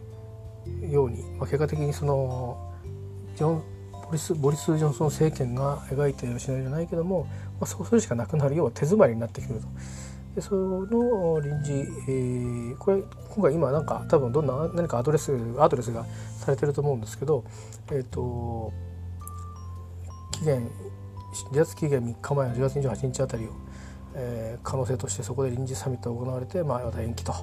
[0.68, 2.74] ー、ように、まあ、結果的にその
[3.36, 3.64] ジョン
[4.12, 7.28] ボリス・ボリス・ジョンソン政権が描いているシナリオじゃないけども、
[7.62, 9.68] まあ、そうするしかなくなるよう手詰まりになってくると。
[10.36, 16.06] でその臨時、えー、これ今回今なんか多分どんな何かアドレスアドレスが
[16.40, 17.44] されてると思うんですけど、
[17.92, 18.72] えっ、ー、と
[20.32, 20.70] 期限
[21.52, 23.50] 離脱期限3日前の10月28日あたりを、
[24.16, 27.34] えー、可能性としてそこで臨時サミットが行われてまあまた延期と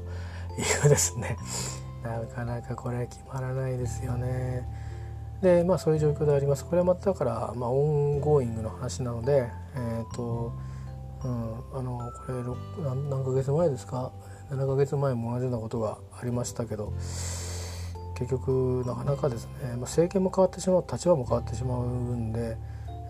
[0.59, 1.37] いうですね
[2.03, 4.88] なかなかこれ決まらないですよね。
[5.43, 6.65] でまあそういう状況であります。
[6.65, 10.53] これはまただから、まあ、 ongoing の話なのでえっ、ー、と、
[11.25, 14.13] うん、あのこれ何何ヶ月前ですか
[14.51, 16.93] ？7ヶ月前も同じようなことがありましたけど
[18.19, 22.57] 結局なかなかですね、まあ、政権も変わってしまう立場も変わってしまうんで、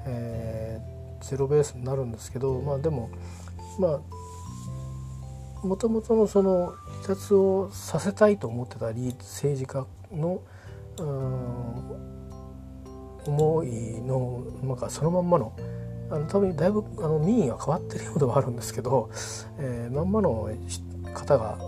[0.07, 3.09] えー、ゼロベースになるんですけどまあでも
[3.79, 4.01] ま
[5.63, 10.43] あもともとのその離脱をさせたいと思ってたり政治家の
[10.99, 12.08] うん
[13.29, 15.53] 思いのなんかそのまんまの
[16.11, 19.11] あの多分だいぶあの民意は変わってるようではあるんですけど、
[19.59, 20.49] えー、まんまの
[21.13, 21.59] 方が、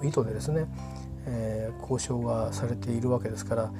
[0.00, 0.66] うん、意図でですね、
[1.26, 3.72] えー、交渉がされているわけですから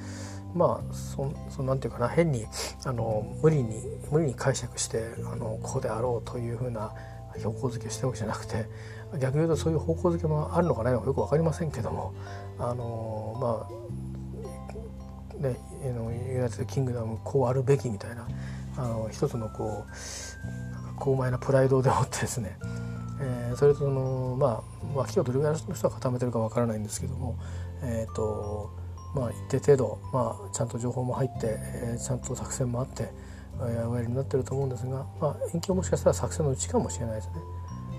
[0.53, 2.45] まあそそなんていうかな変に
[2.85, 6.93] あの無理に無理に解釈してあのこうであろうというふうな
[7.37, 8.65] 標高付けをしてるわけじゃなくて
[9.19, 12.13] 逆に言うとそういう方向付けもあるのかないのかよく分かりませんけども
[12.59, 13.81] あのまあ
[15.41, 18.27] ねユナイテッド・キングダムこうあるべきみたいな
[18.77, 22.57] あの一つのこうなんか高邁なプライドでもってですね、
[23.21, 24.63] えー、それとそのま
[24.95, 27.37] あ脇をどれぐらいの人が固めてるかわからないんですけども
[27.83, 28.69] えっ、ー、と
[29.15, 33.09] まあ一定程度、まあ、ちゃんと情報も入って、えー、ちゃんと作戦もあって、
[33.59, 37.33] えー、おやりになってると思うんですが、まあ、延期はもしかしたら作戦のうちかもしれないですね。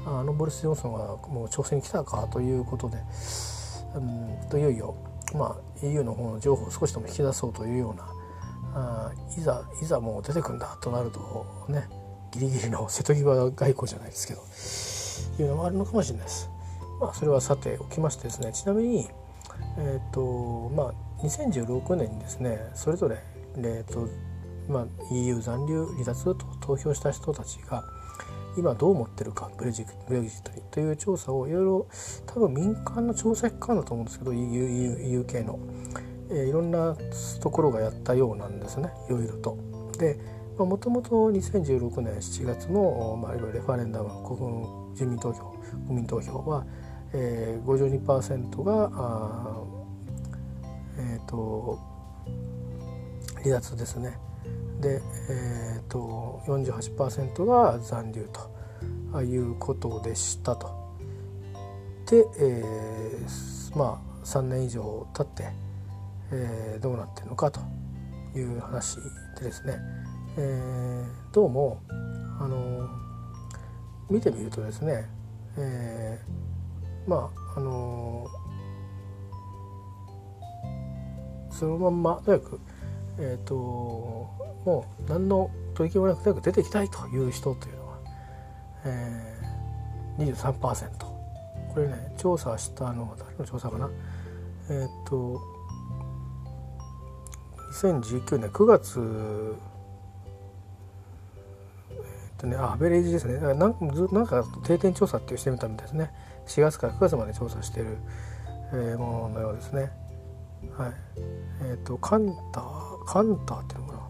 [0.05, 2.98] あのボルス・ジョンソンがもう挑戦に来たかということで、
[3.94, 4.96] うん、といよいよ、
[5.35, 8.09] まあ、EU の方の情報を少しでも引き出そうというような
[8.75, 11.88] あいざいざもう出てくんだとなるとね
[12.33, 16.49] ギリギリの瀬戸際外交じゃないですけどいうのもあるのかもしれないです。
[17.01, 19.09] まあ、それはさておきましてですねちなみに、
[19.79, 23.18] えーとまあ、2016年にですねそれぞれ、
[23.57, 24.09] えーと
[24.68, 27.85] まあ、EU 残留離脱と投票した人たちが
[28.56, 31.86] 今どう思ってるかブレジブレジットにという調査をいろいろ
[32.26, 35.58] 多分民間の調査機関だと思うんですけど EU, EU 系の、
[36.30, 36.96] えー、いろんな
[37.40, 39.56] ところがやったようなんですねいろいろと。
[39.98, 40.18] で
[40.58, 45.50] もともと2016年7月の、まあ、いわゆるレファレンダム国住民投票
[45.86, 46.64] 国民投票は、
[47.14, 49.62] えー、52%があ
[50.98, 51.78] えっ、ー、と
[53.42, 54.18] 離脱ですね。
[54.83, 58.29] で、えーと、48%が残留
[59.12, 60.68] ということでしたと。
[62.11, 65.45] で、えー、まあ3年以上経って、
[66.33, 67.61] えー、どうなってるのかと
[68.37, 68.97] いう話
[69.38, 69.79] でですね、
[70.37, 71.81] えー、どうも
[72.40, 72.88] あの
[74.11, 75.09] 見てみるとですね、
[75.57, 78.27] えー、まああの
[81.51, 82.61] そのまんまとにかく
[83.18, 87.98] えっ、ー、ともう何の取り決めもなく早く出ていきたいという人というのは、
[88.85, 91.12] えー、23%
[91.75, 93.90] これね調査したのは誰の調査かな？
[94.70, 95.40] えっ、と
[97.72, 99.57] 2019年9月
[101.90, 102.01] えっ、
[102.38, 103.38] とねアベレージですね。
[103.40, 106.11] なんなんか定点調査っていうしてみたみたいですね。
[106.46, 107.96] 4月から9月まで調査してる、
[108.72, 109.90] えー、もののようですね。
[110.77, 110.92] はい。
[111.70, 114.02] えっ、とカンターカンターっていうのかな。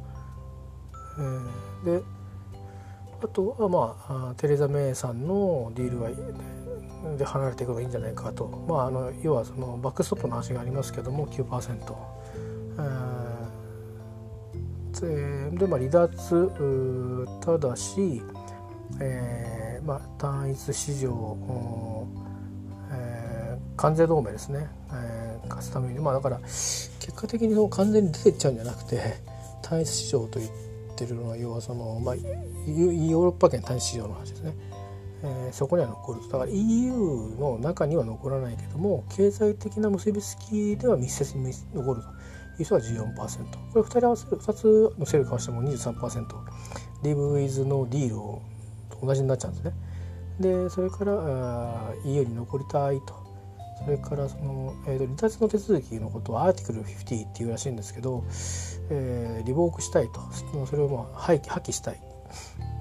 [1.19, 2.05] えー、で
[3.23, 6.11] あとはまあテレザ・メイさんのディールは
[7.17, 12.13] で離れていくのがいいんじゃないかと、まあ、あの要はそのバックストップの話がありますけども9%。
[15.05, 18.23] えー、でまあ離脱ただし、
[19.01, 21.37] えーまあ、単一市場、
[22.93, 25.22] えー、関税同盟ですね、えー、
[25.57, 25.99] 勝つために。
[25.99, 29.01] まあだから結果的にその完全に出てっちゃうんじゃなくて
[29.63, 30.51] 単一市場といっ
[30.97, 34.55] てるのは要はその、まあ、ヨーロッパ圏単一市場の話ですね、
[35.23, 36.93] えー、そこには残るだから EU
[37.39, 42.09] の中には残らないけども経済的な結びつきでは密接に残ると。
[42.59, 43.17] いう人は14%
[43.73, 46.27] これ2人合わせる2つのセルかわしても23%
[47.03, 48.43] リブ・ウィズのディールを
[49.03, 49.73] 同じになっちゃうんですね。
[50.39, 53.22] でそれからあ EU に残りたいと。
[53.85, 58.25] それからその、えー、と離脱の手続きのことはアーティクル50っていうらしいんですけど、
[58.91, 60.21] えー、リボークしたいと。
[60.67, 62.01] それをまあ廃棄破棄したい、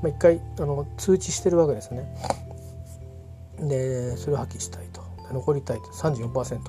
[0.02, 2.06] まあ、一回あの通知してるわけですね。
[3.60, 5.02] でそれを破棄したいと。
[5.32, 5.84] 残りたいと。
[5.86, 6.60] 34%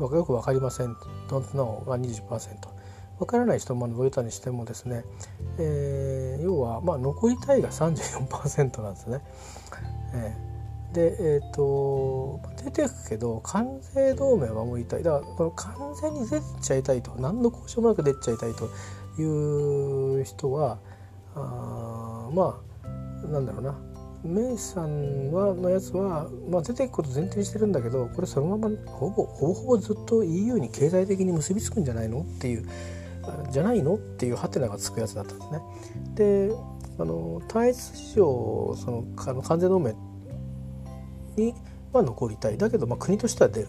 [0.00, 0.94] よく分かりません。
[1.28, 2.20] Don't know が20%
[3.18, 5.04] 分からない人も除いたにしてもですね、
[5.58, 9.20] えー、要はまあ残りたいが34%なんですね。
[10.14, 10.49] えー
[10.92, 15.02] でえっ、ー、と出ていくけど関税同盟は守りたい。
[15.02, 18.68] だからこの完全に出ちゃいたいと何の交渉もなく出ちゃいたいと
[19.20, 20.78] いう人は
[21.34, 23.78] あまあなんだろうな。
[24.22, 32.20] メイさんはのやつは、まあ、出ていくこと前提にしてるんだけどこれそのままほぼほぼほぼずっと EU に経済的に結びつくんじゃないの？
[32.20, 32.68] っていう
[33.50, 33.94] じゃないの？
[33.94, 35.60] っていうハテナがつくやつだったんですね。
[36.16, 36.52] で
[36.98, 39.94] あの単一市場そのあの関税同盟
[41.36, 41.54] に
[41.92, 43.68] は残りたいだけどまあ国としては出る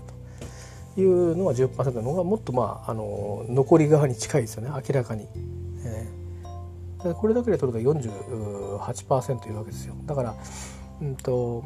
[0.95, 5.27] というのが10%の方がもっとまああの残り側に近いですよね明らかに。
[5.83, 9.95] えー、これだけで取ると48%いるわけですよ。
[10.05, 10.35] だから、
[11.01, 11.63] うんと、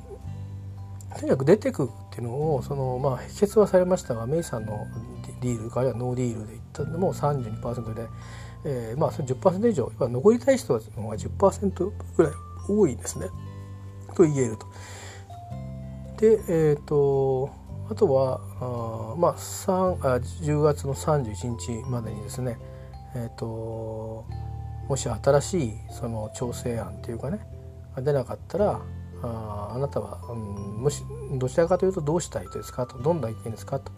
[1.17, 4.85] とにかく出てくっていうのをその、まあ、否決はされましたがメイさんの
[5.41, 8.07] ディールあるいはノーディールでいったのも32%で、
[8.65, 12.31] えー、まあそれ10%以上残りたい人の方が10%ぐらい
[12.67, 13.27] 多いんですね
[14.15, 14.65] と言えると。
[16.17, 17.49] でえっ、ー、と
[17.89, 22.57] あとはあまああ10月の31日までにですね
[23.15, 24.25] え、ー、と
[24.87, 27.39] もし新しいその調整案っていうかね
[27.97, 28.81] 出なかったら
[29.23, 33.91] ああなたは、うん、もしどちらかというとどうしたいですかとどんな意見ですかと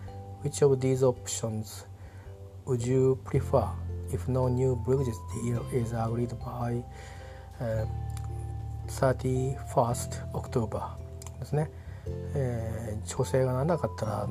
[0.44, 1.86] Which of these options
[2.66, 3.68] would you prefer?
[4.12, 6.84] If no new Brexit deal is agreed by、
[7.60, 7.86] uh,
[8.88, 10.82] 31st October
[11.40, 11.70] ですね、
[12.36, 14.30] えー、調整がならなかったら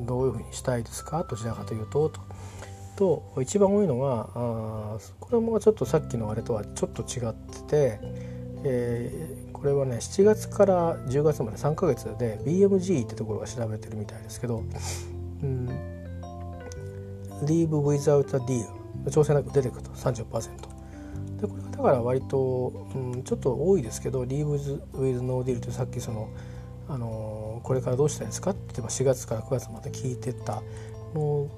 [0.00, 1.24] どういうふうにしたいですか？
[1.28, 2.20] どちらかというとと。
[2.96, 7.98] と一番多いのがあこれもちょっとさっきのあれとはちょっと違ってて、
[8.64, 15.68] えー、これはね7月から10月まで3ヶ月で BMG ってところが調べてるみたいですけど、うん、
[17.44, 20.22] Leave without a deal 調整なく出てくると30%
[21.40, 26.28] でこれはだから割と、うん、ちょっと多いですけど Leave with no deal ってさっきその
[26.88, 28.50] あのこれからどうしたいですか？
[28.50, 30.62] って言って4月から9月まで聞いてた
[31.14, 31.48] の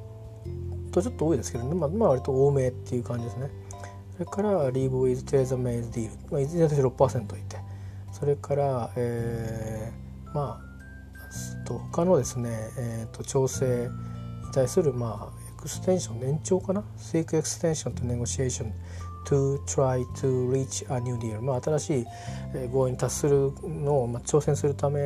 [0.93, 3.51] とちょっと多いですけどね、まあ、まあ割と多めっていう感じですね。
[4.15, 7.57] それから Leave with Theresa May's Deal、まあ、いずれにして6%いて。
[8.13, 13.89] それから、えー、まあと他のですね、えーと、調整
[14.47, 18.73] に対するまあエクステンション年長かな？Seek Extension to Negotiation
[19.25, 22.07] to try to reach a new deal、まあ、新しい
[22.71, 25.01] 合意に達するのを、まあ、挑戦するため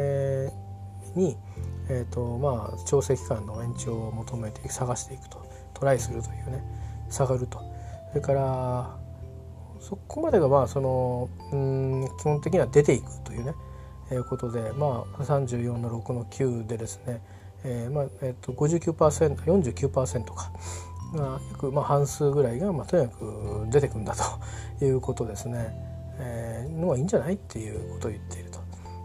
[1.14, 1.36] に、
[1.88, 5.48] えーとまあ、調整期間の延長を求めて探していくと。
[5.78, 6.62] トライするというね。
[7.08, 7.58] 下がると。
[8.10, 8.98] それから
[9.80, 13.54] そこまでがまあそのうん基本的には出ていくというね、
[14.10, 17.22] えー、ことでまあ34の6の9でですね、
[17.64, 20.52] えーまあえー、と 59%49% か。
[21.12, 24.22] が約まあ半数ぐらいが、まあ、とにかく出てくんだと
[24.84, 25.74] いうことですね、
[26.18, 28.58] えー、のがいいんじゃないっていうことを言っていると。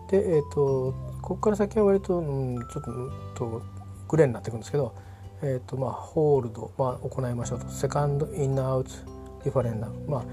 [0.09, 2.83] で、えーと、ここから先は割と、うん、ちょっ
[3.35, 3.61] と
[4.07, 4.93] グレーになっていくんですけど、
[5.41, 7.67] えーとまあ、 hold、まあ、行いましょうと。
[7.69, 8.91] second in or out
[9.43, 10.23] referendum、まあ、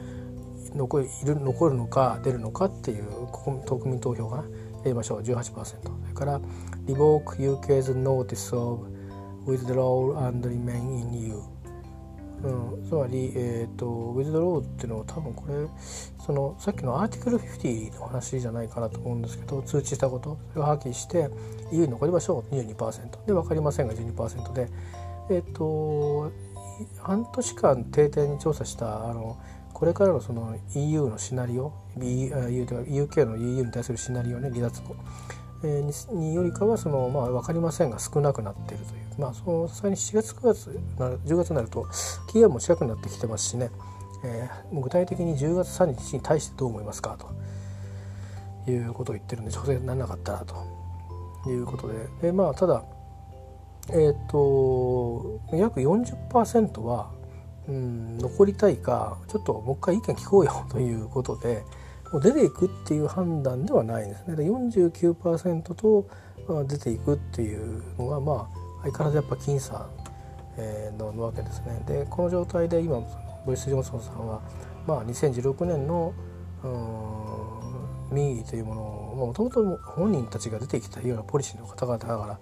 [0.74, 3.04] 残る残るのか出るのかっていう
[3.66, 4.44] 国民投票がや
[4.86, 5.22] りましょう。
[5.22, 6.40] 18%それから
[6.86, 8.86] Revoke UK's Notice of
[9.46, 11.59] Withdrawal and Remain in EU
[12.42, 15.54] うん、つまり、えーと、ウィズドローっていうのは多分これ
[16.24, 21.28] そのさっきのアーティクル50の話じゃないかなと思うんですけど通知したことそれを破棄して
[21.72, 22.54] EU に残りましょう。
[22.54, 24.68] 22%で分かりませんが12%で。
[25.28, 26.32] えっ、ー、と
[26.98, 29.38] 半年間定点に調査したあの
[29.72, 34.96] これからのその EU のシナリオ EU とか UK の EU に対するシナリオね離脱後、
[35.62, 39.09] えー、によりかはその、まあ、分かりませんが少なくなっているという。
[39.18, 41.86] まあそのさすがに7月9月10月になると
[42.30, 43.70] 期限も近くなってきてますしね、
[44.24, 47.16] えー、具体的に10月3日に対してどう思いますか
[48.66, 52.82] ということを言ってるんで調整にならなかったらということででまあただ
[53.92, 57.10] えっ、と約40%は、
[57.68, 61.64] うん、残りたいかちょっともう一回意見聞こうよということで
[62.12, 64.34] もう出ていくっていう判断ではないんですね。
[64.36, 66.06] 49%と
[66.66, 69.86] 出ていくっていうのがまあ相変わらずやっぱ僅差、
[70.56, 71.82] えー、のわけですね。
[71.86, 73.00] でこの状態で今
[73.46, 74.40] ボイス・ジョンソンさんは、
[74.86, 76.12] まあ、2016年の
[78.10, 82.38] 民意というものをもともと本人たちが出てきたようなポリシーの方々だから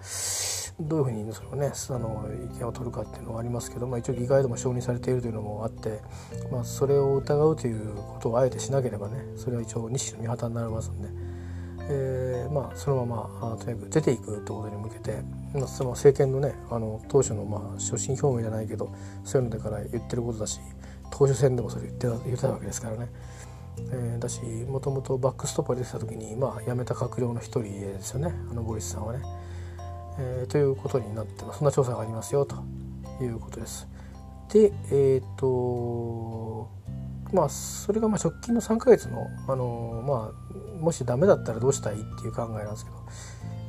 [0.80, 6.00] どういうふうにそれをねあの意見を取るかっていうのはありますけど、まあ、一応議会でも承認されているというのもあって、
[6.50, 11.27] まあ、それを疑うということをあえてしなければねそれは一応日誌の見旗になりますんで。
[11.90, 15.22] えー、まあ、そのままとにかく出ていくということに向けて、
[15.54, 20.60] まあ、その政権のねあの当初のまあ所信表明じゃないけどそういうのだから言ってることだし
[21.10, 23.08] 党首選でもそれ言ってた言ってたわけですからね。
[23.92, 29.22] えー、だしもともとバックストッパー出てた時に、まあ、辞めた閣僚の一人ですよねあのボリスさんはね、
[30.18, 30.50] えー。
[30.50, 32.56] ということになってそんな調査がありますよと
[33.22, 33.86] いうことです。
[34.52, 36.68] でえっ、と
[37.32, 42.96] まあそれがまあ直近の3ヶ月の、あのまあ、もしダメだったらどうしたいっていう考えなんですけど、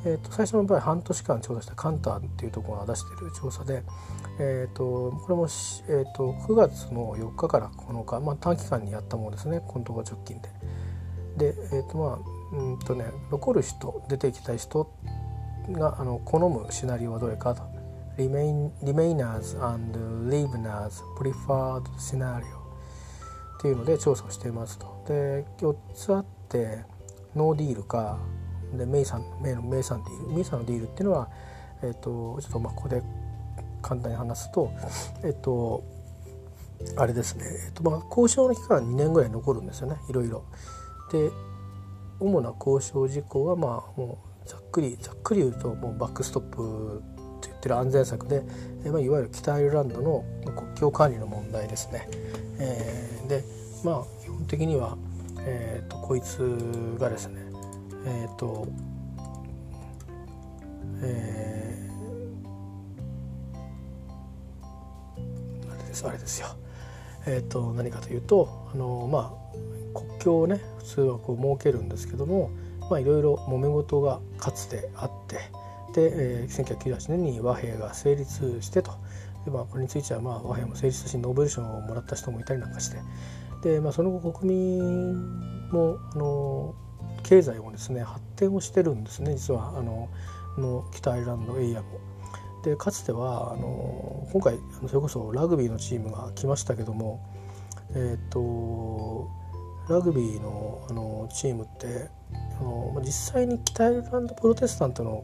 [0.05, 3.83] えー、と最初の場合半年間調査したカンターっていうところが出している調査で、
[4.39, 10.49] えー、とこれも、えー、と9月の4日から9日、まあ、短期間にやったものですねこのところ直近で。
[11.37, 14.91] で、えーとまあうんとね、残る人出ていきたい人
[15.71, 17.61] があの好むシナリオはどれかと。
[18.17, 19.97] Remain, Remainers and
[20.29, 22.58] Leavers Preferred Scenario
[23.59, 25.03] っていうので調査をしていますと。
[25.07, 26.85] で4つあって
[27.35, 28.17] ノーディールか
[28.73, 31.29] でメイさんメイのメイさんディールメイさんのディールっていうのは、
[31.83, 33.03] えーと、ちょっとまあここで
[33.81, 34.71] 簡単に話すと
[35.23, 35.83] えっ、ー、と
[36.95, 40.45] あれですね、えーとまあ、交渉の期間2年ぐらい残るんですよねいろいろ。
[41.11, 41.29] で
[42.21, 47.01] 主な交渉事項はまあもうざっくりざっくり言うともうバックストップ
[47.39, 48.43] って言ってる安全策で、
[48.83, 50.23] えーまあ、いわゆる北アイルランドの
[50.55, 52.07] 国境管理の問題ですね。
[52.59, 53.43] えー、で
[53.83, 54.97] まあ基本的には、
[55.39, 56.39] えーと、こいつ
[56.99, 57.41] がですね
[58.05, 58.67] えっ、ー、と
[61.01, 66.47] えー、あれですあれですよ。
[67.25, 69.33] えーと、何かというとあの、ま
[69.95, 72.49] あ、国境をね普通はこう設けるんですけども
[72.89, 75.35] まあいろいろ揉め事がかつてあって
[75.93, 78.91] で、えー、1998年に和平が成立してと。
[79.45, 82.97] で、まあ、これについてはまあ和平も成立しノーベル賞をもらった人もいたりなんかして
[83.63, 86.75] で、まあ、その後国民もあの
[87.23, 90.09] 経済もですね発展をしてるんですね実はあの
[90.57, 91.99] の北アイルランドエリアも。
[92.63, 97.25] でかつてはあの今回それこそラグビーのチームが来ましたけども、
[97.95, 99.29] えーと、
[99.87, 102.09] ラグビーのあのチームって
[102.59, 105.23] あの実際に北アイルランドプロテスタントの、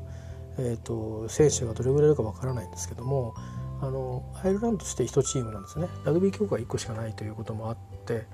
[0.57, 3.35] えーと、選手がどれぐらいいるかわからないんですけども
[3.81, 5.87] あのアイルランドとして1チームなんですね。
[6.03, 8.25] ラグビー協会1個しかないということもあって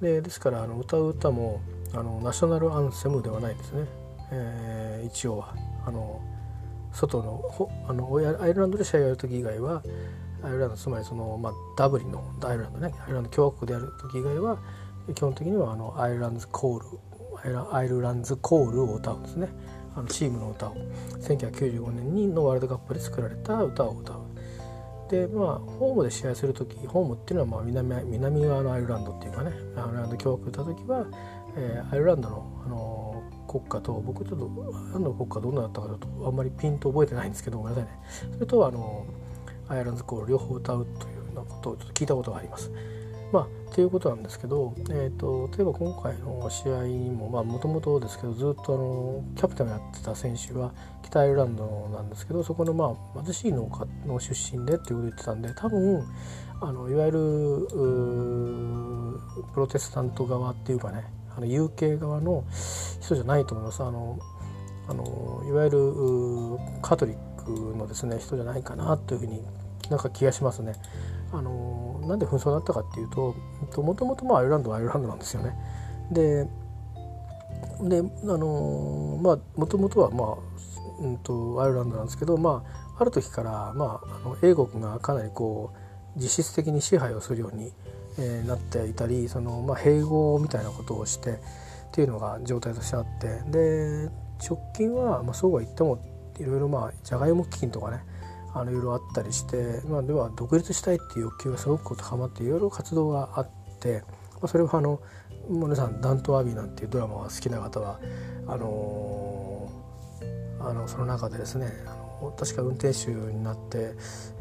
[0.00, 1.60] でですからあの歌う歌も
[1.94, 3.86] あのナショナルアンセムではないですね、
[4.32, 5.54] えー、一応は。
[5.86, 6.20] あの
[6.92, 9.82] 外のあのアイルランドで試合をやる時以外は
[10.42, 12.94] アイルランドつまりその、まあ、ダブリンのアイルランドね。
[13.02, 14.58] アイルランド共和国でやる時以外は
[15.14, 16.86] 基本的にはあのアイルランズコール
[17.72, 19.48] アイルランズコールを歌うんですね。
[19.94, 20.74] あのチームの歌を。
[21.20, 24.25] 1995年にのワールドカップで作られた歌を歌う。
[25.08, 31.06] でまあホームで試合する時ホームっていうのはまあ南南側のアイルランドっていうかねアイルランド共和国歌う時は、
[31.56, 37.98] えー、アイルランドの、あの国家と僕ちょっとアイルランドの国家どんなだったかちょっとあんまりピンと覚えてないんですけどごめんなさいね
[38.34, 39.06] それとあの
[39.68, 42.70] アイルランドコール両方歌うというようなことをちょっと聞いたことがあります。
[43.32, 50.72] まあ、ということなんですけど、えーと、例えば今回の試合にももともとですけどずっとあのキャプテンをやってた選手は
[51.02, 56.04] 北アイルランドなんですけどそこのまあ貧しい農家の出身でっていうことを言ってたんで多分
[56.60, 57.18] あのいわゆる
[59.52, 61.04] プロテスタント側っていうかね
[61.36, 62.44] あの有形側の
[63.00, 63.82] 人じゃないと思います。
[63.82, 64.18] あの
[64.88, 65.78] あのいわゆる
[66.80, 69.42] カトリックのですね人じゃないかなというふうに
[69.90, 70.74] なんか気がしますね。
[71.32, 73.34] あのなんで紛争になったかっていうと
[73.82, 75.54] もともとアイルランドはアイルランドなんですよね。
[76.10, 76.46] で
[77.80, 82.64] であのまあもともとはまあ、うんと、アイルランドなんですけど、ま
[82.96, 85.72] あ、ある時から、まあ、あの英国がかなりこ
[86.16, 87.72] う実質的に支配をするように、
[88.18, 91.36] えー、なっていたりその、まあ、併合みたいなことをしてっ
[91.92, 94.10] ていうのが状態としてあってで
[94.46, 95.98] 直近は、まあ、そうは言っても
[96.38, 98.02] いろいろまあじゃがいも基金とかね
[98.56, 103.48] あのいろいろあったりして、まあ、では独立したいっていう欲求がすごく高まっていろいろ活動があっ
[103.80, 104.02] て、
[104.34, 104.98] まあ、それはあの
[105.48, 108.00] 皆さん「ダント・アビー」なんていうドラマが好きな方は
[108.46, 111.70] あのー、あのその中でですね
[112.38, 113.94] 確か運転手になって、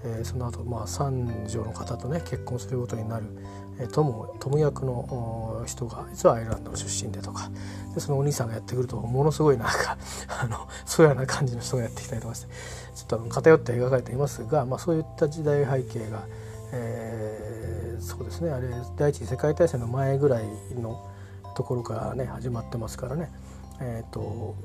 [0.06, 3.26] えー、その後まあ三女の方とね結婚することになる、
[3.80, 7.52] えー、トムトム役の人が実はアイルランドの出身でとか
[7.94, 9.98] でそのお兄さんがやってくるとものすごいなんか
[10.42, 12.48] あのそういうような感じの人がやってきたりとかして
[12.96, 16.26] ちょっと偏って描かれていますが、まあ、そういった時代背景が、
[16.74, 18.68] えー、そうですねあれ
[18.98, 20.46] 第一次世界大戦の前ぐらい
[20.80, 21.06] の
[21.56, 23.32] ところからね始まってますからね。
[23.82, 24.56] え、ー、と,、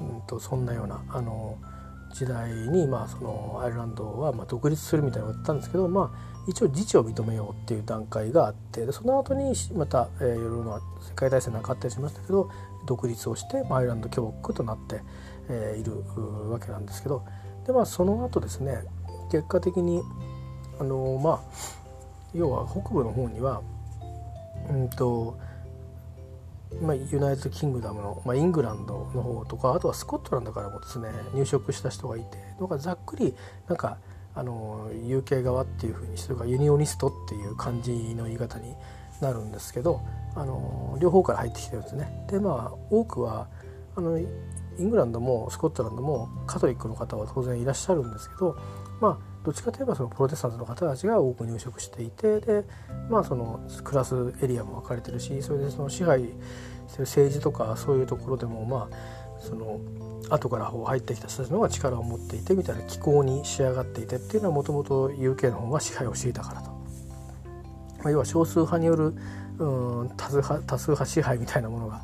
[0.00, 1.58] うんとそんなようなあの
[2.12, 12.50] 時代に、まあ、そのアイルランドはまあ独立するみたいなのを言ったんですけど、まあ、一応自治を認めようっていう段階があってその後にまた、えー、いろいろな世界大戦なんかあったりしましたけど
[12.86, 15.00] 独立をしてアイルランド共和国となって、
[15.48, 17.24] えー、いるわけなんですけど
[17.66, 18.78] で、まあ、その後ですね
[19.30, 20.02] 結果的に
[20.80, 21.40] あのまあ
[22.34, 23.62] 要は北部の方には
[24.68, 25.36] うんと
[26.82, 33.34] まあ、ユナイテッド・キングダムの、まあ、イングランドの方とかあとはスコットランドからもですね入植した人がいてだかざっくり
[33.68, 33.98] なんか
[34.34, 38.74] あの UK 側っていうふうにしてるからユニオニストっていう感じの言い方に
[39.20, 40.00] なるんですけど
[40.34, 42.26] あの両方から入ってきてるんですね。
[42.28, 43.46] でまあ多くは
[43.94, 44.18] あの
[44.78, 48.56] イングランドもスコットランドもカトリックの方は当然いらっしゃるんですけど
[49.00, 52.64] まあどっちかといえばそのプロテスタントの方たちが多く入植していてで
[53.10, 56.34] まあその暮らすエリアも分かれてるしそれでその支配してる
[57.00, 59.80] 政治とかそういうところでもまあその
[60.30, 66.70] 後から入ってきた人たちの方が力を持っていてみたいな気候に仕上がっていてっていうのはもともと UK の方が支配をしていたからと。
[68.02, 69.14] まあ、要は少数派による
[69.58, 72.02] うん多数派多数派支配みたいなものが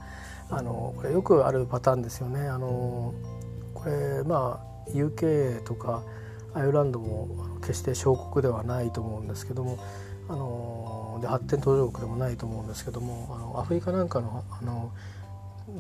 [0.51, 2.49] あのこれよくあるパターンですよね。
[2.49, 3.15] あの
[3.75, 6.03] これまあ UK とか
[6.55, 7.29] アイルランドも
[7.61, 9.79] 決して小国ではないと思うんですけども
[10.29, 14.93] あので発展途上国でもないと思うんですけどもあのアフリカなんかのあの、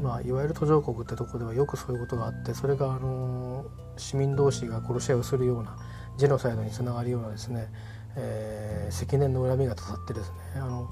[0.02, 3.64] まあ、いわゆる途上国ってとこではよくそういうことがあってそれがあの
[3.96, 5.76] 市民同士が殺し合いをするような
[6.16, 7.68] ジェノサイドにつながるようなですね、
[8.16, 10.88] えー、積年の恨みがたさってですねあの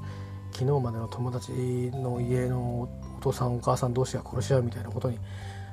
[0.52, 5.18] 昨日までの友達の家のお父さんお母さん同士が殺し合うみたいなことに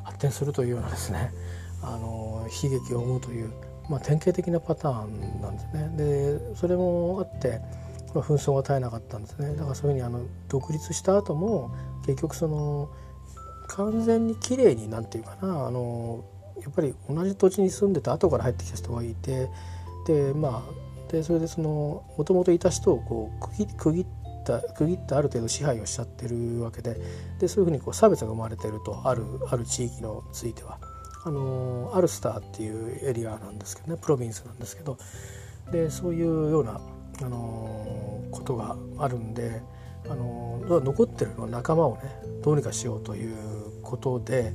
[0.04, 1.32] 発展するというようなですね
[1.82, 3.52] あの悲劇を生むという
[3.88, 5.92] まあ、典型的なパターンなんですね。
[5.96, 7.62] でそれもあって
[8.16, 11.76] まあ、紛争が絶えなかったんですねだからそういうふうにあの独立した後も
[12.06, 12.90] 結局その
[13.68, 16.24] 完全にきれいになんていうかなあの
[16.64, 19.50] やっぱり同じ土地に住んでた後から入ってきた人がいて
[20.08, 24.06] でまあでそれでそのもともといた人をこう区切区切っ
[24.46, 26.98] た区切ってある程度支配をしちゃってるわけで
[27.40, 30.80] でそういうふうにこう差別が生まれてるとあるある地域のついては。
[31.28, 35.00] あのアルスターっていうエリアなんですけどねプロビンスなんですけど
[35.72, 36.80] でそういうような、
[37.22, 39.64] あのことがあるんで、
[40.08, 42.02] あの残ってるのは仲間をね
[42.44, 43.36] どうにかしようという
[43.82, 44.54] ことで、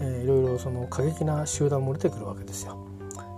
[0.00, 2.76] えー、いろいろその過激な集団も出てくるわけですよ。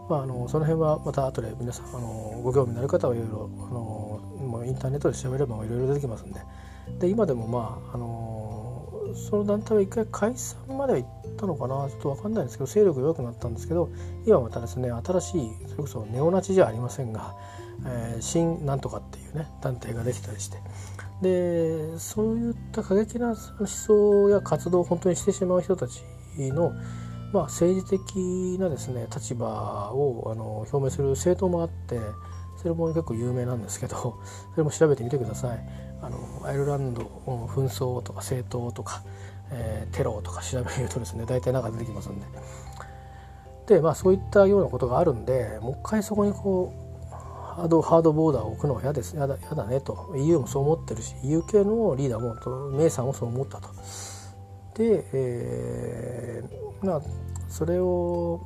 [0.08, 4.09] まあ、あのその辺はまた後で皆さんあのご興味のある方はいろいろあの
[4.50, 6.40] もうインターネットで調べればいろいろ出てきますんで。
[6.98, 11.88] で今でもまああのその団体は一回解散までは行ったのかな。
[11.88, 13.90] ちょっと分かんないんですけど勢力弱くなったんですけど
[14.26, 17.34] 今またですね新しいそれこそネオナチじゃありませんが、
[17.86, 20.58] えー、新なんとかっていうね団体ができたりして。
[21.22, 26.02] でそういった過激な思想や活動を本当にしてしまう人たち
[26.38, 26.72] の
[27.32, 32.00] まあ、政治的なですね立場をあの表明する政党もあって
[32.60, 33.96] それも結構有名なんですけど
[34.52, 35.58] それも調べてみてください。
[36.02, 39.02] あのアイルランド紛争とか政党とか、
[39.50, 42.26] えー、テロとか調べるとですね大体中出てきますんで。
[43.66, 49.14] でまあそういったようなことがあるんでもう一回そこにこうハードハードボーダーを置くのは嫌です。
[49.14, 50.12] 嫌だ嫌だねと。
[50.16, 53.68] EU もそう思ってるし EU 系のリーダーもメイさんもそう思ったと。
[54.74, 57.02] で、えー、まあ
[57.48, 58.40] それを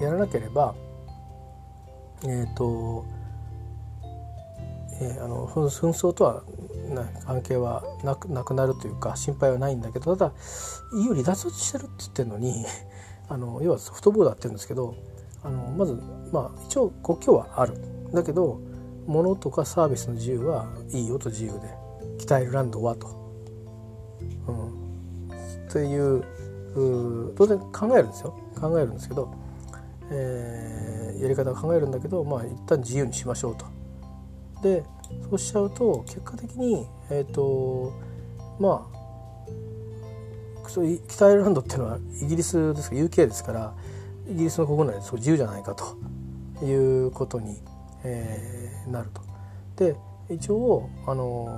[0.00, 0.74] やらなければ
[2.24, 3.04] えっ、ー、と、
[5.00, 6.42] えー、あの紛争とは
[7.26, 10.32] 関係はなくなくなるというか心配はないんだけどただ
[10.94, 12.64] EU 離脱してるって言ってるのに
[13.28, 14.94] あの要はソフトボーダーって言うんですけど
[15.42, 15.98] あのまず
[16.32, 17.74] まあ一応国境はある
[18.12, 18.60] だけど
[19.06, 21.58] 物とかサービスの自由はいいよと自由で
[22.18, 23.08] 北アイルランドはと。
[24.48, 26.24] うん、っていう
[27.36, 29.32] 当然考えるんですよ考えるんですけど、
[30.10, 33.75] えー、やり方を考えるんだけどまあ一旦自由にしましょうと。
[34.62, 34.84] で
[35.28, 37.92] そうしちゃうと結果的にえっ、ー、と
[38.58, 38.96] まあ
[41.08, 43.74] 北アイルランドっていうのはイギリスですか UK ですから
[44.28, 47.58] イギリスの国内でそう自由じゃないかということに、
[48.04, 49.22] えー、なると。
[49.76, 49.96] で
[50.28, 51.48] 一応あの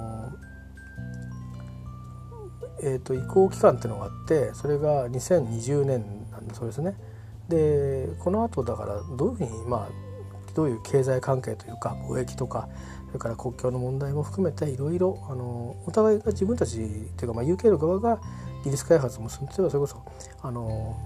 [2.81, 6.95] えーと、移行期間っていうのがあってそれが2020年なんだそうですね。
[7.49, 10.08] でこの後だからどういうふうにまあ
[10.59, 12.69] どういう経済関係というか貿易とか
[13.07, 18.21] それから国境の問題も含めていろいろあのお互いが自分たちっていうか、まあ、UK の側が
[18.65, 20.03] 技術開発も進んでそれこそ
[20.43, 20.97] あの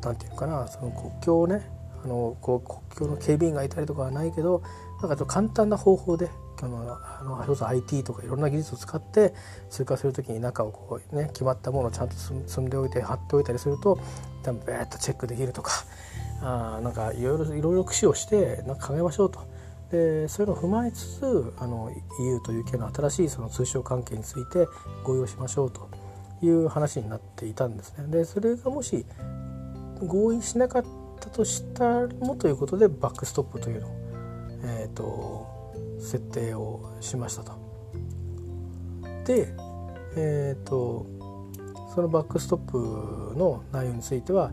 [0.00, 1.60] なんていうかなその国境をね
[2.04, 4.62] あのこう国境の警備員がいたりとかはないけど
[5.02, 6.30] なんか簡単な方法で
[6.62, 9.34] あのあのそれこそ IT とかいろんな技術を使って
[9.70, 13.98] 通過する時に中をこうね決まったものをちゃんと積んでおいて貼っておいたりすると
[14.44, 15.84] 多分ベーッとチェックできるとか
[16.42, 19.40] あなんかいろいろいろいろ駆使をしてなんか考えましょうと。
[19.90, 21.90] でそういうのを踏まえつつあの
[22.20, 24.66] EU という系の新しいその通商関係について
[25.04, 25.90] 合意をしましょうと
[26.42, 28.06] いう話になっていたんですね。
[28.08, 29.04] でそれがもし
[30.00, 30.84] 合意しなかっ
[31.20, 33.90] たとしたらもということでバックストップというのを、
[34.64, 35.52] えーと
[36.02, 37.52] 設定をしましたと。
[39.24, 39.54] で、
[40.16, 41.06] えーと、
[41.94, 44.50] そのバックストップの内容については、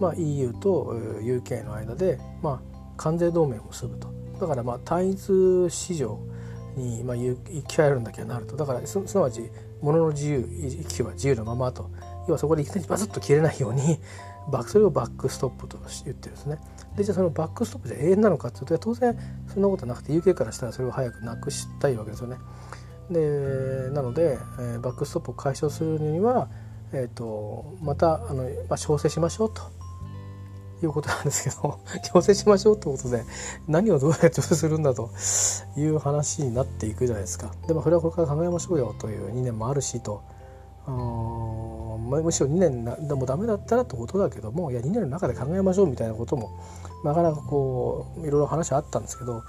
[0.00, 4.20] まあ、EU と UK の間で、まあ、関税同盟を結ぶと。
[4.40, 6.18] だからまあ単一市場
[6.76, 9.50] に、まあ、言い換えるんだけどなるとだからすなわち
[9.82, 11.90] 物の自由行き来は自由のままと
[12.26, 14.00] 要はそこでいきなりバツッと切れないように
[14.50, 16.58] バそれをバックストップと言ってるんですね。
[16.96, 22.38] でじゃあそのバックストップじゃ永遠なのかっていうと当然そんなことなくて UK からしたらそれを早くなくしたいわけですよね。
[23.10, 26.48] でなので、えー、バックストップを解消するには、
[26.92, 29.62] えーと、またあの、まあ、調整しましょうと
[30.86, 31.78] いうことなんですけど
[32.12, 33.24] 調整しましょうってことで
[33.68, 35.10] 何をどうやって調整するんだと
[35.76, 37.50] いう話になっていくじゃないですか。
[37.66, 40.22] でもそれはこれから考えましょうよという2年もあるしと。
[40.86, 46.50] むしろ2年なでもダメだったらってことだけどもいや2年の中で考えましょうみたいなことも
[47.04, 49.42] なかなかこういろいろ話あったんですけど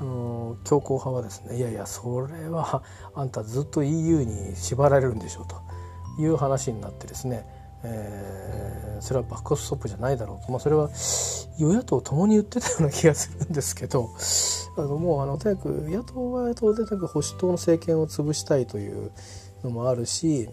[0.00, 2.82] あの強硬派はですねいやいやそれは
[3.14, 7.46] あんたずっと EU に縛られるんでしょうという話になってですね、
[7.84, 10.88] えー、それはバックストップじゃないだろうと、まあ、それは
[11.58, 14.10] 与野党ともに言ってたような気がするんですけど
[14.76, 19.12] あのもうあのとにかく野党は野党でとにかく保守党の政権を潰したいという
[19.62, 20.48] のもあるし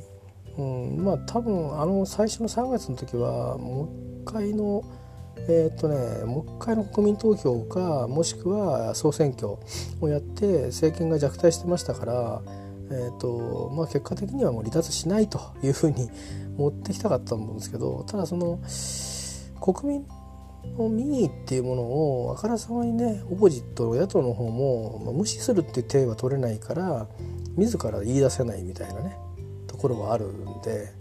[0.57, 4.84] うん、まあ多分あの最初の3月の時はもう一回の
[5.47, 9.49] えー、っとねもう一回の国民投票かもしくは総選挙
[9.99, 12.41] をやって政権が弱体してましたから、
[12.91, 16.09] えーとまあ、結果的にはもう離脱しないというふうに
[16.57, 18.59] 持ってきたかったと思うんですけどただその
[19.59, 20.07] 国民
[20.77, 27.07] の民意っていうものをあからさまにねオポジット野党の方も、まあ、無視するっていう手は取れないから
[27.55, 29.17] 自ら言い出せないみたいなね
[29.67, 30.91] ところはあるんで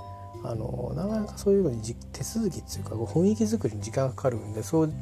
[0.44, 1.82] あのなかなかそういうのに
[2.12, 4.92] 手続きっていうか雰囲気作りに時間がかかるんでそう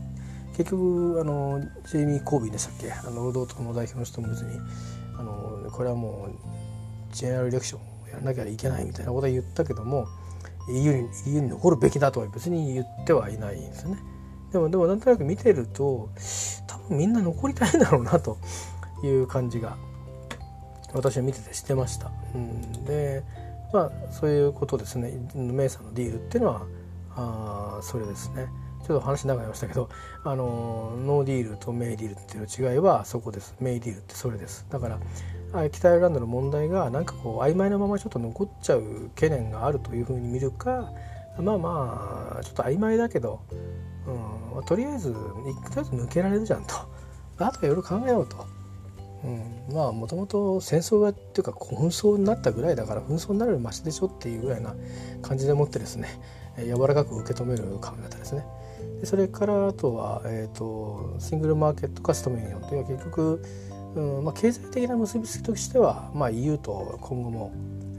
[0.57, 4.59] 結局あのジェイミー・コービーでしたっけあの労働党の代表の人も別に
[5.19, 6.62] あのこれはもう
[7.13, 10.07] ジェネラルレクションをやらなきゃいけないみたいなことは言ったけども
[10.69, 13.99] EU に EU に残るべきだとは別に言ってはいないんですよね。
[14.53, 16.11] でもでもなんとなく見てると
[16.67, 18.37] 多分みんな残りたいんだろうなと
[19.03, 19.77] いう感じが
[20.93, 22.11] 私は見ててしてました。
[22.35, 23.23] うん、で
[23.73, 26.67] まあそういうことですねメイさんのディールっていうのは
[27.17, 28.47] あそれですね。
[28.87, 29.89] ちょっと話長くなりましたけど
[30.25, 34.99] あのノーディールとメイディールっていう違いはそこですメイディールってそれですだから
[35.71, 40.93] 北アイルランドの問題がなんかこう曖昧なままちょっと残っちゃう懸念があるというふうに見るか
[41.39, 43.41] まあまあちょっと曖昧だけど、
[44.57, 46.75] うん、とりあえずとりあえず抜けられるじゃんと
[47.39, 48.47] あとはいろいろ考えようと。
[49.25, 54.75] うん、まあもともと戦争がっていうか紛争になったぐらいだから紛争になるよりマシでしょっていうぐらいな
[55.23, 56.09] 感じでもってですね
[56.57, 58.45] 柔らかく受け止める考え方ですね。
[59.01, 63.43] でそれからあとは、えーと、シングルマーケットカスタムユニオンというのは結局、
[63.95, 67.53] うんまあ、経済的な結びつきとしては、まあ、EU と今後も、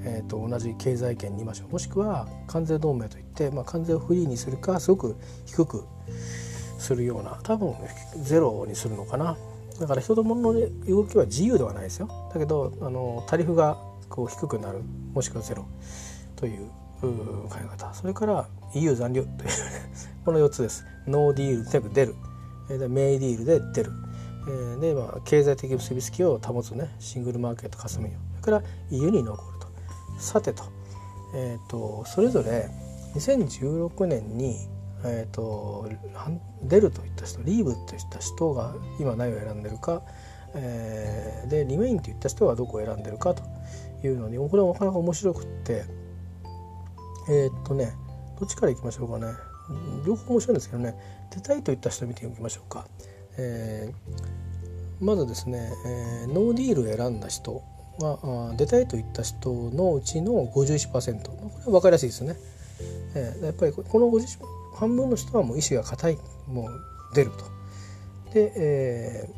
[0.03, 1.71] えーと、同じ経済圏にいましょう。
[1.71, 5.15] もしくは関税同盟といって、まあ、関税をフリーにするかすごく
[5.45, 5.83] 低く
[6.79, 7.75] するような多分
[8.23, 9.37] ゼロにするのかな。
[9.79, 12.09] だから人と物の動きは自由ではないですよ。
[12.33, 13.77] だけどあのタリフが
[14.09, 14.81] こう低くなる。
[15.13, 15.65] もしくはゼロ。
[16.35, 16.69] という
[17.01, 17.93] 考え方。
[17.93, 19.49] それから EU 残留という
[20.25, 20.85] この4つです。
[21.07, 22.15] ノーディール全部出る。
[22.67, 23.91] でメイディールで出る。
[24.79, 28.09] で、まあ、経済的結びつきを保つねシングルマーケットカスタム
[28.41, 29.67] それから EU に残ると。
[30.19, 30.63] さてと,、
[31.35, 32.69] えーと、それぞれ
[33.15, 34.67] 2016年に、
[35.03, 35.89] えーと、
[36.63, 40.03] 出るといった人リーブといった人が今何を選んでるか、
[40.55, 43.43] えー、でリメインといった人がどこを選んでるかと
[44.03, 45.83] いうのにこれはなかなか面白くって。
[47.29, 47.93] えー、っとね
[48.39, 49.33] どっちからいきましょうかね。
[50.05, 50.95] 両方面白いんですけどね。
[51.33, 52.85] 出たいといった人見ておきましょうか、
[53.37, 57.63] えー、まずですね、えー、ノーディールを選んだ人
[57.99, 62.35] は出たいといった人のうちの51%これは分かりやすいですね、
[63.15, 64.39] えー、やっぱりこの50
[64.75, 66.17] 半分の人はもう意志が固い
[66.47, 67.37] もう出ると
[68.33, 69.29] で,、え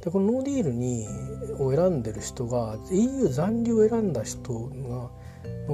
[0.00, 1.06] ー、でこのノーディールに
[1.58, 5.10] を選んでる人が EU 残留を選んだ人が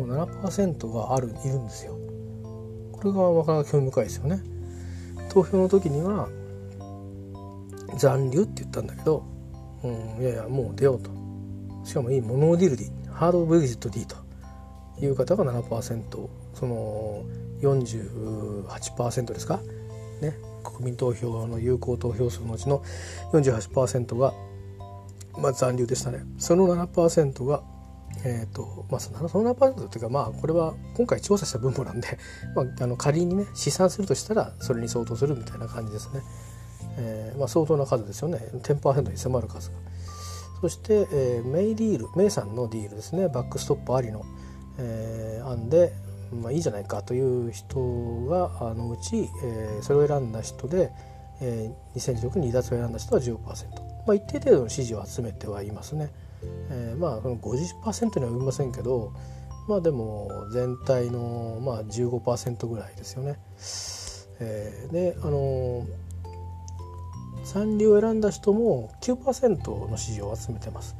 [0.00, 1.96] の7%があるいるんですよ。
[2.92, 4.40] これがなかなか興味深いですよね。
[5.28, 6.28] 投票の時には
[7.96, 9.24] 残留って言ったんだけど、
[9.82, 11.10] うん、いやいやもう出ようと。
[11.84, 14.16] しかもいいモノディルディハードブリジット D と
[15.00, 17.24] いう方が7%その
[17.60, 19.60] 48%ですか？
[20.20, 22.82] ね国民投票の有効投票数のうちの
[23.32, 24.32] 48%が、
[25.38, 27.62] まあ、残留でしたねその7%が
[28.24, 32.16] えーとまあ、その7%っていうか、まあ、これは今回調査した分母なんで、
[32.54, 36.22] まあ、あの仮にね試算するとしたらそれに相当するみたいな感じですね。
[36.96, 39.76] えーまあ、相当な数ですよね10%に迫る数が。
[40.60, 44.24] そして、えー、メイディールメイさんのディールですねバックストップありの、
[44.78, 45.92] えー、案で、
[46.32, 50.90] まあ、いいじゃないかという人があのうち、えー、それを選んだ人で、
[51.42, 56.10] えー、2016年離脱を選んだ人は15%、まあ、一定程度の支持を集めてはいますね。
[56.70, 59.12] えー、まあその50%には及びませんけど
[59.66, 63.38] まあでも全体のまあ15%ぐらいですよね。
[64.40, 65.86] えー、であの
[67.44, 70.96] 残留を選んだ人も9%の支持を集めてます。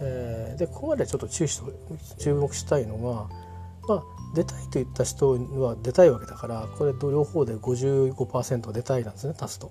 [0.00, 1.62] えー、でここまでちょっと注視
[2.18, 3.28] 注目したいのが、
[3.88, 4.04] まあ、
[4.34, 9.70] 出たいと言った人は出たいわけだからこれ両方で55%出たいなんですね足すと。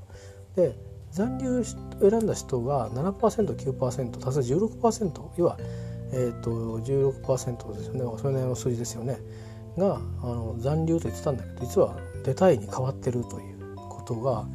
[0.56, 0.76] で
[1.12, 5.58] 残留選んだ人が 7%9% 足す16%要は、
[6.12, 9.20] えーと、16%ですよねそれなりの数字ですよね
[9.78, 11.95] があの残留と言ってたんだけど実は
[12.26, 14.45] 出たいに変わってるということが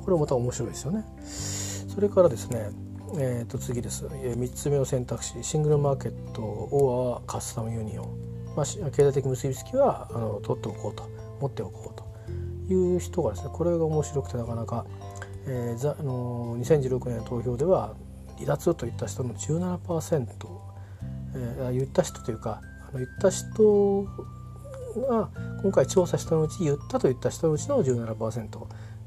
[0.00, 1.04] これまた面白いですよね。
[1.24, 2.70] それからですね
[3.14, 11.06] えー、と次です、え3つ目の選択肢シングルマーケットオアカスタムユニオン、まあ、経済的結びつきはあの取っておこうと
[11.38, 12.10] 持っておこうと。
[12.72, 14.86] いう人がですねこれが面白くてなかなか
[15.46, 17.94] えー、ざあの2016年の投票では
[18.36, 20.26] 離脱といった人の17%、
[21.34, 24.04] えー、言った人というかあの言った人
[25.08, 25.30] が
[25.62, 28.66] 今回調査したのうち言ったと言った人のうちの17%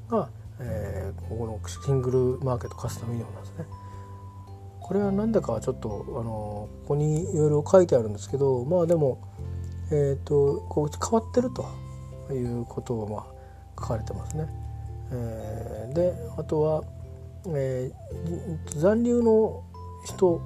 [0.09, 0.29] が、
[0.59, 3.65] えー、ここのシングルマーケットカスタムユニオンなんですね。
[4.81, 9.19] これは何だかちょっとあのここにいろいろ書いてあるんですけどまあでも、
[9.91, 11.65] えーと、こう変わってると
[12.31, 13.25] いうことをまあ
[13.81, 14.47] 書かれてますね。
[15.11, 16.83] えー、であとは、
[17.47, 19.63] えー、残留の
[20.05, 20.39] 人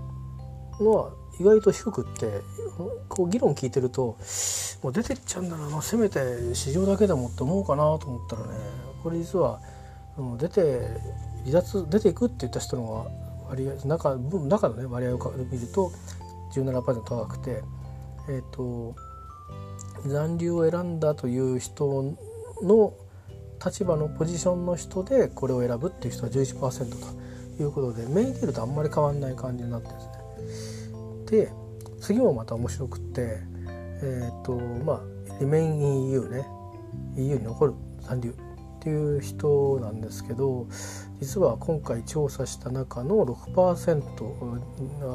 [0.79, 2.41] のは意外と低くって
[3.07, 4.17] こう議論聞いてると
[4.81, 8.47] もう出てっちゃうんだな、まあ、せめて市場だけでもって思うかなと思ったらね
[9.03, 9.61] これ実は
[10.37, 10.87] 出て
[11.45, 13.07] 離脱出ていくって言った人の
[13.49, 15.91] 割合中中のね割合を見ると
[16.53, 17.63] 17%高くて
[18.29, 18.95] え、ー、と
[20.05, 22.15] 残留を選んだという人
[22.61, 22.93] の
[23.63, 26.89] 立場のポジションの人でこれを選ぶっていう人は11%
[27.57, 30.01] ということでメインディールとあんまり変わんない感じになってるんで
[30.53, 31.47] すね。
[31.47, 31.51] で
[31.99, 33.39] 次もまた面白くって
[34.01, 34.55] えっ、ー、と
[34.85, 35.01] まあ
[35.39, 36.47] リメイン EU ね
[37.17, 38.33] EU に残る残留
[38.79, 40.67] っていう人なんですけど
[41.19, 44.23] 実は今回調査した中の6%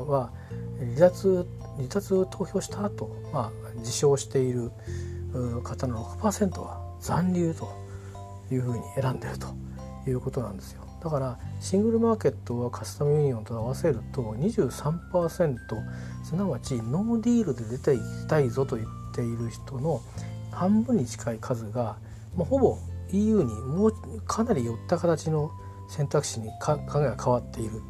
[0.07, 0.31] は
[0.79, 1.47] 離脱
[1.77, 4.71] 離脱投票した後、まあ自称している
[5.63, 7.69] 方の6%は残留と
[8.53, 9.49] いうふうに選んでると
[10.09, 10.83] いうことなんですよ。
[11.03, 15.59] だからシングルマーケットはカスタムユニオンと合わせると23%
[16.23, 20.01] すなわちノーディールで出ていきたいぞと言っている人の
[20.51, 21.97] 半分に近い数が、
[22.37, 22.79] まあ、ほぼ
[23.13, 23.93] EU にもう
[24.27, 25.51] かなり寄った形の
[25.89, 27.81] 選択肢に考えが変わっているっ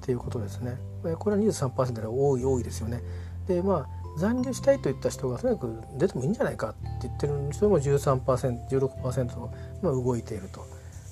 [0.00, 0.78] ていうことですね。
[1.18, 3.02] これは23%で多い多いですよね。
[3.46, 9.38] でまあ残留したいといった人がとにかく出てもいいんじゃないかって言ってる人も 13%16%
[9.82, 10.66] まあ動いていると。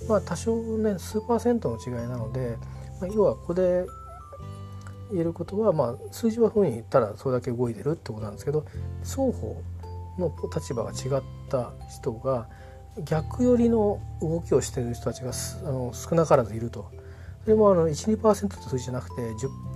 [0.09, 2.57] まあ多少ね数パーセントの違いなので、
[3.01, 3.87] まあ、要はここで
[5.11, 8.67] 言えることは、まあ、数字はふうに言ったらそれだけ動いてるってことなんですけど
[9.03, 9.63] 双方
[10.19, 12.49] の立場が違った人が
[13.05, 16.91] 逆寄りの動きをしている人たちがあの少なからずいると。
[17.45, 19.23] それもあの12%って数字じゃなくて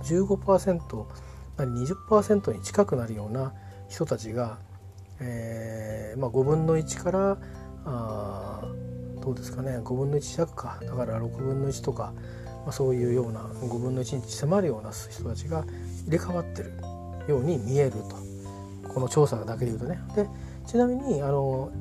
[0.03, 1.05] 15%
[1.57, 3.53] なり20%に近くなるような
[3.89, 4.59] 人たちが、
[5.19, 7.37] えーまあ、5分の1から
[7.85, 8.61] あ
[9.21, 10.79] どうですかね5分の1弱か。
[10.81, 12.13] だから6分の1とか、
[12.63, 15.65] まあ、そういうような5分の1に迫るような人たちが
[16.05, 16.73] 入れ替わってる
[17.27, 18.33] ように見えると。
[18.93, 19.99] この調査だけで言うとね。
[20.15, 20.27] で
[20.67, 21.71] ちなみにあの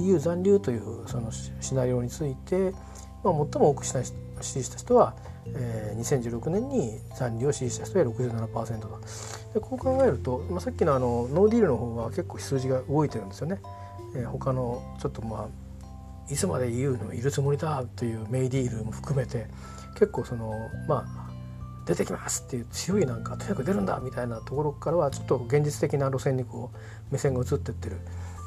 [0.00, 2.72] EU 残留というそのシナリオについて、
[3.24, 5.14] まあ、最も多く支持した人は、
[5.54, 9.00] えー、2016年に残留を支持した人で67%と
[9.54, 13.60] でこう考えると、まあ、さっきのあのノーディールの方は結構数字が動いてるんですよね。
[14.14, 19.46] えー、他のちょっとまあいつまで EU のいるつもりだというメイディールも含めて
[19.94, 20.52] 結構その
[20.88, 21.32] まあ
[21.86, 26.78] 出てきますっていう強いなんかとにかく出るんだみたいなところからはちょっと現実的な路線にこう
[27.12, 27.98] 目線が移ってってる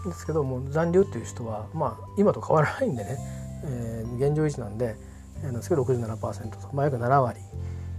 [0.09, 3.17] ですけども残留っていう人はまあ今と変わらないんでね、
[3.63, 4.95] えー、現状維持なんで
[5.43, 7.39] なんですけど67%と、まあ、約7割。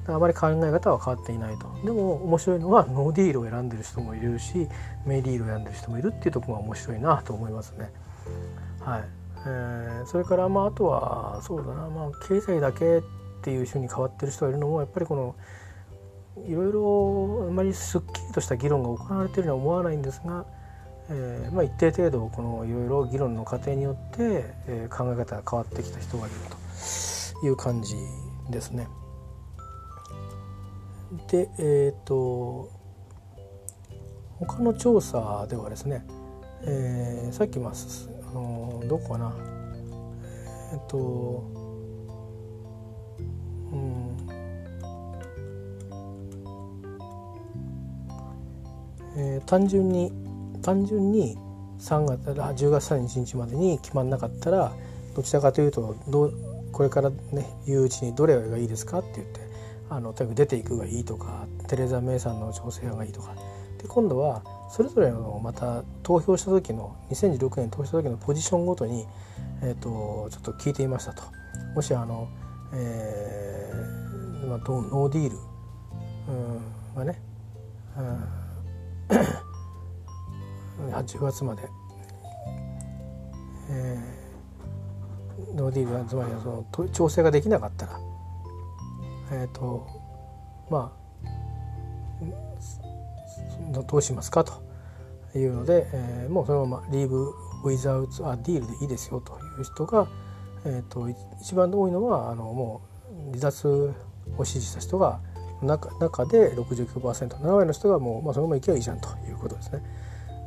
[0.09, 1.67] あまり考え方は変わっていないと。
[1.85, 4.69] でも面白いのはノーディールを選んでる人もいるし
[5.05, 7.91] メイディールを選んでる人もいるっていうところが面白いなと思いますね。
[8.81, 9.05] はい。
[9.47, 13.03] えー、それからまああとはそうだな、まあ、経済だけっ
[13.43, 15.35] ていうふうに変わってる人がいるのもやっぱりこの
[16.47, 20.45] いろいろあまりすっきりとした議論が行われてるには思わないんですが
[21.09, 26.37] えーまあ、一定程度このいろいろ議論の過程によって、えー、考え方が変わってきた人がいる
[27.41, 27.95] という感じ
[28.51, 28.89] ですね。
[31.29, 32.71] でえっ、ー、と
[34.41, 36.05] 他の調査ではですね、
[36.63, 37.73] えー、さっきまあ
[38.31, 39.33] あのどこかな
[40.73, 41.45] えっ、ー、と
[43.73, 44.17] うん
[49.19, 50.13] えー、単純に
[50.67, 51.39] 単純に
[51.79, 52.21] 3月
[52.65, 54.73] 10月31日までに決まんなかったら
[55.15, 56.33] どちらかというとど
[56.73, 59.41] これからね言ううちにどれがいいですかって言って
[59.89, 63.37] あのとにかく出ていくがいいとかテレザ・メイさんの調整がいいとか
[63.79, 69.07] で今度はそれぞれのまた投票した時の2016年投票した時のポジションごとに、
[69.63, 71.23] えーと、ちょっと聞いていましたと。
[71.77, 72.29] もしあの、
[72.75, 75.37] えーまあ、ノーディール、
[76.99, 77.23] うん、ね、
[77.97, 79.46] うん
[80.79, 81.63] 10月まで、
[83.71, 87.99] えー、ノーディールはつまりその調整ができなかったら
[89.33, 89.87] えっ、ー、と
[90.71, 91.07] まあ
[93.73, 94.63] どうしますかと
[95.35, 100.09] いうので、えー、もうそのままリーブウィザウツあディールでいいですよという人が、
[100.65, 101.09] えーと、
[101.41, 102.83] 一番多いのはあのも
[103.29, 103.93] う離脱
[104.37, 105.21] を支持した人が
[105.63, 109.83] 中中で 69%7 割の人がもう、まあ、そのままいけばいいじゃんということですね。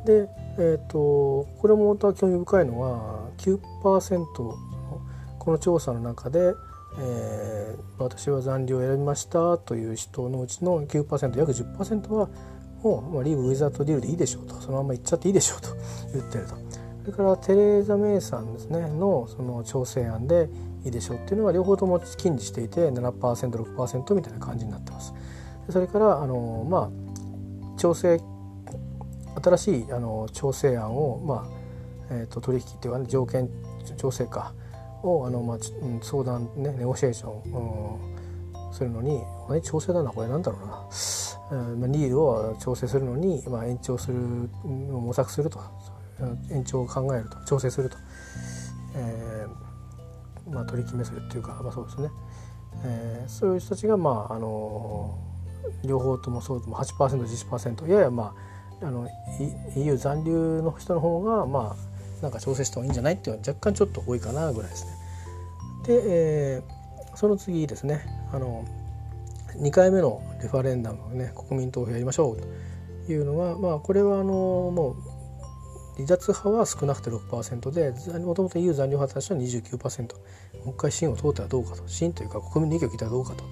[0.04, 0.28] で、
[0.58, 4.24] えーと、これもまた興味深いのは9%
[5.38, 6.54] この調査の中で、
[6.98, 12.28] えー、私は残留を選びましたという人のうちの9%約10%は
[12.82, 15.68] もう、まあ、リーブ・ウィザード・ディルでいいでしょうとそのまま行っちゃっていいでしょうと
[16.12, 16.54] 言ってると
[17.04, 20.48] それからテレーザ・メイさんですねのその調整案で
[20.84, 25.14] いいでしょうっていうのは両方とも禁じしていて 7%6% みたいな感じになってます。
[25.68, 26.90] それからあのま
[27.74, 28.20] あ調整
[29.42, 31.60] 新しいあの調整案を、まあ
[32.10, 33.48] えーと、取引っていうか、ね、条件
[33.96, 34.52] 調整か
[35.02, 35.58] をあの、まあ、
[36.02, 37.96] 相談ねネゴシエーション、
[38.64, 40.84] うん、するのに、まあ、調整だなこれなんだろうな、
[41.52, 44.18] えーまあ、ニールを調整するのに、まあ、延長する
[44.64, 45.60] 模索すると。
[46.50, 47.36] 延長を考えると。
[47.44, 47.96] 調整すると、
[48.94, 52.10] えーまあ、取り決めするっていうか、まあ、そうですね、
[52.84, 55.18] えー、そういう人たちが、まああの
[55.84, 58.49] 両方ともそうとも 8%10% ややまあ
[58.82, 59.08] あの
[59.76, 63.14] EU 残留の人の方がまあなんか調整した方がいいんじゃない？
[63.14, 64.92] っていうのは若干ちょっと多いかなぐらいですね。
[65.86, 68.04] で、えー、その次ですね。
[68.32, 68.64] あの
[69.56, 72.40] 2回目のレファレンダムね国民投票やりましょう。
[73.06, 74.24] というのはまあこれはあの
[74.70, 74.94] もう
[75.96, 80.14] 離脱派は少なくて6%でもともと EU 残留派たちは29%
[80.64, 81.86] もう一回審を通ってはどうかと。
[81.88, 83.44] 審というか国民の意見を聞いたらどうかと。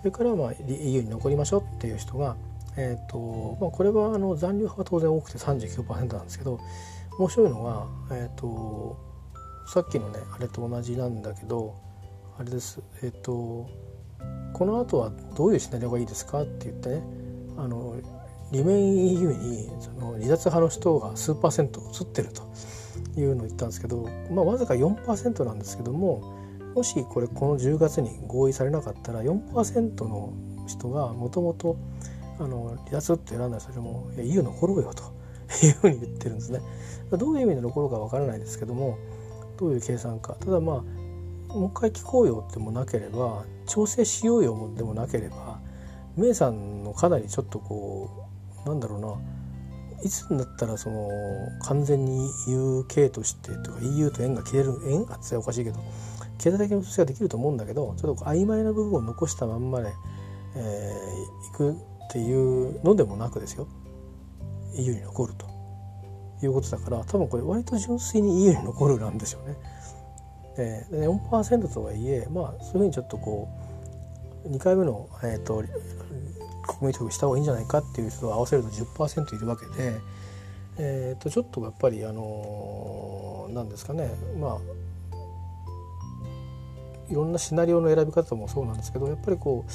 [0.00, 2.36] それからまあ EU に残りましょうっていう人が、
[2.80, 6.60] えーとまあ、これはあの残留派は当然多くて39%なんですけど
[7.18, 8.96] 面白いのが、えーと、
[9.66, 11.74] さっきのねあれと同じなんだけど
[12.38, 12.80] あれです。
[13.02, 13.68] えっ、ー、と
[14.52, 17.02] この後はどういうシナリオがいいですかって言ってね
[17.56, 17.96] あの
[18.52, 22.42] リメイン EU にその離脱派の人が数パーセント移ってると
[23.20, 26.34] いうのを言ったんですけど、まあ、わずか4%なんですけども
[26.74, 30.32] もしこれこの10月に合意されなかったら4%の
[30.66, 31.76] 人がもともと
[32.40, 35.02] あの離脱って選んだそれも「いや EU 残ろうよ」と
[35.66, 36.60] いうふうに言ってるんですね。
[37.10, 38.98] どういう意味で残ろうかわからないですけども
[39.58, 40.84] どういう計算かただま
[41.50, 45.60] あもう一回聞こうよってもなければ調整しようよでもなければ
[46.16, 48.28] メイさんのかなりちょっとこ
[48.66, 49.14] うなんだろうな
[50.04, 51.08] いつになったらその
[51.62, 55.80] 完全に UK としてとか EU と縁が切れる縁がっておかしいけど
[56.38, 59.92] 経済的な調整ができると思うんだけどちょっと曖昧な部分を残したまんまで、
[60.54, 61.76] えー、いく
[62.08, 63.68] っていうのでもなくですよ
[64.76, 65.46] EU に残ると
[66.42, 69.56] いうことだから多分これ割と純粋に EU に残るなんですよね。
[70.60, 73.48] えー、4%とはいえまあそういうふうにちょっとこ
[74.44, 75.62] う2回目の、えーと、
[76.66, 80.00] 国民投票した方がいいんじゃないかっていう人を合わせると10%いるわけで、
[80.78, 84.58] えー、とちょっとやっぱりあの何ですかねまあ
[87.10, 89.70] いろんなシナリオの選び方もそうなんですけどやっぱりこう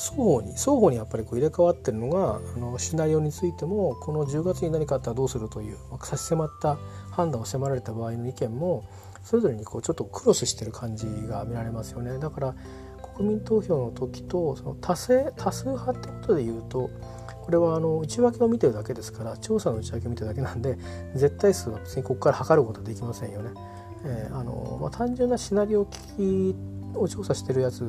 [0.00, 6.78] 双方に双方にやっぱりこう入れ替わってるのがあのシナリオについてもこの10月に何かあったらどうするという、まあ、差し迫った
[7.10, 8.88] 判断を迫られた場合の意見も
[9.22, 12.18] それぞれにこうちょっとクロスしてる感じが見られますよね。
[12.18, 12.54] だから
[13.14, 16.88] 国民投票の時とその多数多数派ってことで言うと
[17.42, 20.78] これはあの内訳を見てるだけですから調査の内訳を見てるだけなんで
[21.14, 23.50] 絶対数は別にここから測ることはできませんよね。
[24.04, 25.86] えー、あのまあ、単純なシナリオ
[26.94, 27.84] を調査してるやつ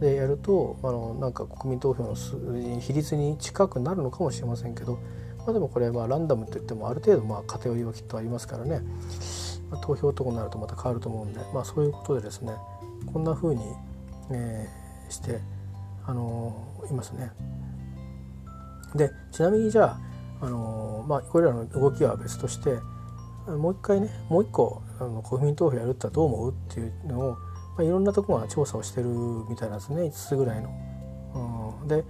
[0.00, 4.98] でやるとあのなんか国民投票の比率に近くなるのかもしれませんけど、
[5.38, 8.80] まあ、でもこれまあランダムといってもある程度まあ偏りはきっとありますからね、
[9.70, 12.52] まあ、投票とかになるとまた変わると思うんで、まあ、そういうことでですね
[13.12, 13.62] こんな風に、
[14.30, 15.40] えー、して
[16.04, 17.30] あのー、いますね。
[18.94, 19.96] でちなみにじゃ
[20.40, 22.78] あ、あのー、まあ、これらの動きは別として
[23.46, 27.36] もう一回ねもう一個あの国民投票やるってどう思うっていうのを、
[27.76, 29.08] まあ、いろんなところが調査をしてる
[29.48, 30.70] みたいなんですね5つぐらいの。
[31.82, 32.04] うん、で,、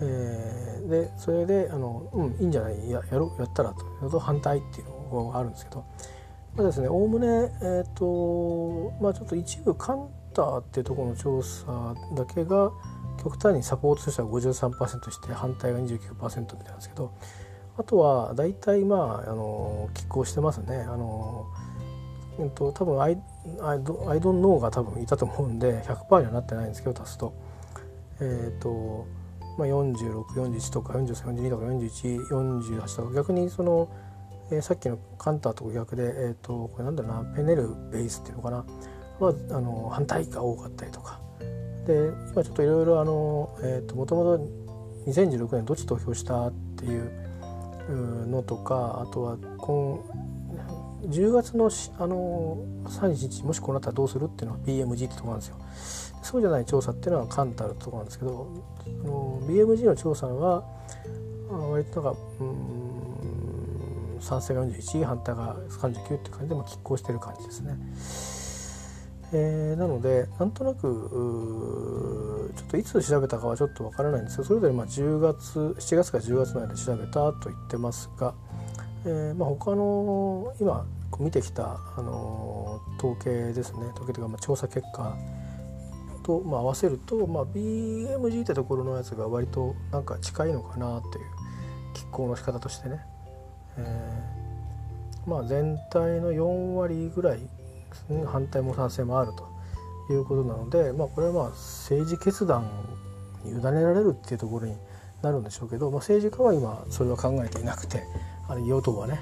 [0.00, 5.84] えー、でそれであの、うん、いいんじゃないややろやったらとと反対っていうのがあるんですけど、
[6.56, 7.26] まあですねおおむね、
[7.62, 12.72] えーとまあ、ちょっと一部カンターっていうところの調査だけが
[13.22, 17.12] 極端にサポートとしては53%して反対が29%みたいなんですけど
[17.78, 20.78] あとは大体まああの拮抗してますね。
[20.78, 21.46] あの
[22.38, 23.18] えっと多分アイ
[23.60, 27.32] アイドアイドンノーが多分いたと思うんで100%にはなってないんですけど足すと。
[28.20, 29.06] えっ、と
[29.58, 33.88] まあ、4641とか4342とか4148とか逆にその、
[34.50, 38.64] えー、さっきのカンターと逆で、えーと、これなんだろうなペネルベースっていうのかな
[39.18, 41.20] はあの反対が多かったりとか
[41.86, 43.50] で今ちょっといろいろあの
[43.94, 44.38] もともと
[45.06, 47.10] 2016年どっち投票したっていう
[48.26, 50.00] のとかあとは今
[51.08, 54.26] 10月のあの3日もしこうなったらどうする？
[54.26, 55.56] っていうのは BMG ってとこなんですよ。
[56.22, 58.48] そうじゃない調査っていうのはカンタルってとこなんですけど
[59.04, 60.64] あの BMG の調査は
[61.48, 67.76] 割となんかうん賛成が41反対が39って感じで、まあ、拮抗してる感じですね。
[69.32, 70.82] えー、なのでなんとなく
[72.56, 78.34] ちょっといつ調べたかはちょっとわからないんですがそれぞれまあ10月7月から10月の間で調べたと言ってますが、
[79.04, 80.86] えー、まあ他の今
[81.18, 83.86] 見てきた、あの統計ですね。
[83.94, 85.16] 統計というかまあ調査結果
[86.26, 91.24] と、まあ、合わせると、まあ、BMG ってところのやつが割となんか近いのかなっていう
[91.94, 93.00] 拮抗の仕方としてね、
[93.78, 97.40] えー、まあ全体の4割ぐらい
[98.26, 99.32] 反対も賛成もある
[100.06, 102.68] ということなので、まあ、これはまあ政治決断
[103.44, 104.76] に委ねられるっていうところに
[105.22, 108.02] なるんでしょうけど、まあ、政治家は今それは考えていなくて
[108.48, 109.20] あれ与党はね、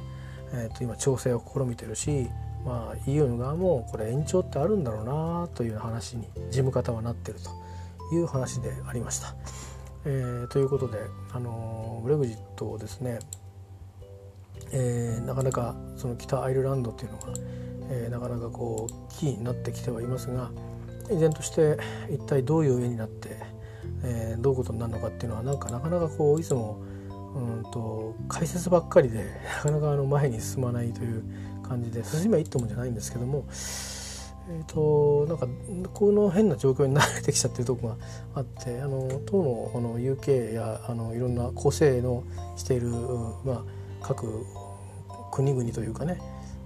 [0.55, 2.29] えー、と今調整を試みてるし、
[2.65, 9.35] まあ、EU の側もこれ延長ってあるんだろうなという話に事務方はなってるという話でありました。
[10.07, 10.99] えー、ということで、
[11.33, 13.19] あのブレグジットをですね、
[14.73, 17.29] えー、なかなかその北アイルランドっていうのが
[17.91, 20.51] えー、なかなかこうキーになってきてはいますが
[21.11, 21.79] 依然として
[22.11, 23.37] 一体どういう絵になって、
[24.03, 26.83] えー、どういうことになるのかっていうのはなんかなかなかこういつも
[27.35, 29.25] うんと解説ばっかりで
[29.65, 31.23] なかなかあの前に進まないという
[31.63, 33.45] 感じで進めばいいってもんじゃないんですけども
[34.47, 35.49] えーと、なんか
[35.95, 37.97] この変な状況に慣れてきちゃってるとこが
[38.35, 42.25] あってあの当のあの UK やあのいろんな個性の
[42.57, 43.65] している、まあ、
[44.03, 44.45] 各
[45.33, 46.21] 国々というかね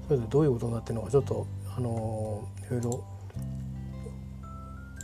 [0.09, 1.47] それでどういうことになってるのかちょっと
[1.77, 3.05] あのいろいろ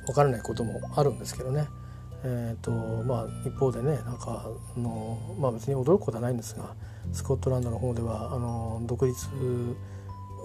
[0.07, 1.69] 分からないこともあるんですけどね。
[2.27, 2.71] えーと
[3.05, 4.47] まあ、一方でねなんか
[4.77, 6.75] あの、まあ、別に驚くことはないんですが
[7.13, 9.15] スコットランドの方ではあの独立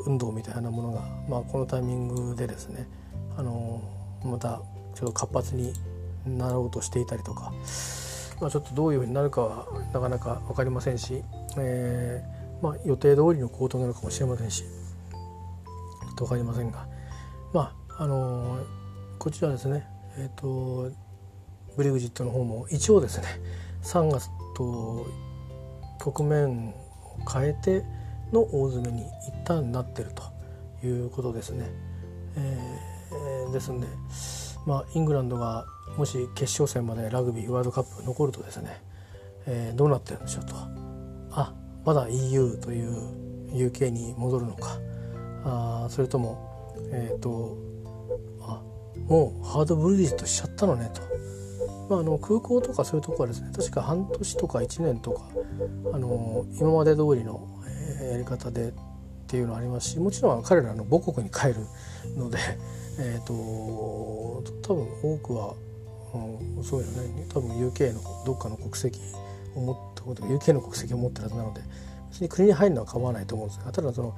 [0.06, 2.86] 運動みたいなものが、まあ、このタイミングでですね
[3.38, 3.82] あの
[4.26, 4.62] また
[4.94, 5.74] ちょっと活発に
[6.26, 7.54] なろうとしていたりとか、
[8.42, 11.24] まあ、ちょっとどういうふうになるかはなかなか分かりませんし、
[11.58, 14.66] えーまあ、予定通りの行動になのかもしれませんし
[16.18, 16.88] と分かりませんが
[17.54, 18.60] まああの、
[19.18, 20.92] こちらですねえっ、ー、と
[21.76, 23.26] ブリグジットの方も一応ですね
[23.84, 25.06] 3月と
[26.04, 26.74] 局面を
[27.32, 27.84] 変えて
[28.32, 31.66] の大詰めに一旦なってるということですね。
[32.38, 33.88] えー、ですんで、
[34.66, 35.66] まあ、イングランドが
[35.98, 38.82] もし決勝戦までラグビーワールドカップ残るとですね、
[39.48, 40.56] えー、どうなってるんでしょうと
[41.32, 41.54] あ
[41.84, 44.78] まだ EU という UK に戻るのか
[45.44, 47.58] あそれともえっ、ー、と
[48.42, 48.62] あ
[49.08, 51.02] もうハードブリッジとしちゃったのねと。
[51.90, 55.24] まあ、あの空港とかそういうとこはですね確か半年とか1年とか
[55.92, 57.48] あの今まで通りの、
[58.02, 58.74] え、やり方でっ
[59.28, 61.56] ていうのありますしもちろん彼らの母国に帰る
[62.16, 62.38] ので、
[63.00, 65.54] えーと、多分多くは、
[66.14, 67.26] うん、そうよね。
[67.30, 69.00] 多分 UK のどっかの国籍
[69.56, 71.62] を持ったことが UK の国籍を持ってるはずなので
[72.10, 74.16] 別に国に入るのは構わないと思うんですがただその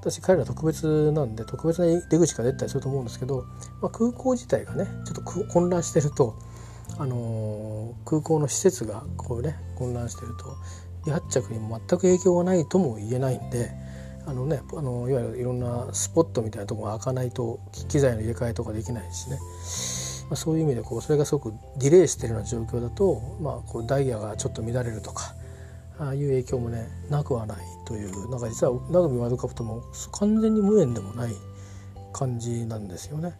[0.00, 3.44] 私彼ら特別なんで特別な出口が出たりすると思うんですけど、
[3.82, 6.38] まあ、空港自体がねちょっと混乱してると、
[6.96, 10.56] あの、空港の施設がこうね混乱してると
[11.04, 13.70] 離発着にも全く影響がないとも言えないんで。
[14.26, 19.38] あのね、あのいわゆるいろんなスポットみたいなところが開かないと機材の入れ替えとかできないしね
[20.28, 25.34] まあ、そういう意味でこうそれがすごくディレイしてるような状況だと、まあ、こうダイヤがちょっと乱れるとか
[25.98, 29.82] ああいう影響もねなくはないというなんか実はラグビーワールドカップとも
[30.12, 31.32] 完全に無縁でもない
[32.12, 33.34] 感じなんですよね。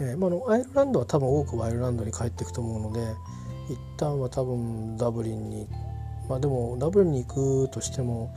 [0.00, 3.14] えーまあ、のアイルランドは多分多くはアイルランドに帰っていくと思うので
[3.72, 5.68] 一旦は多分ダブリンに
[6.28, 8.34] まあでもダブリンに行くとしても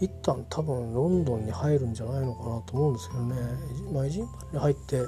[0.00, 3.36] 一旦多分ロンドンに入るんじゃないのかなと思うんですけどね、
[3.92, 5.02] まあ、エジンバルに入って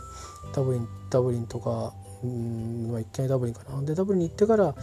[0.55, 1.93] ダブリンダブリンとか
[2.23, 3.81] うんまあ、一回ダブリンかな。
[3.83, 4.75] でダブリンに行ってから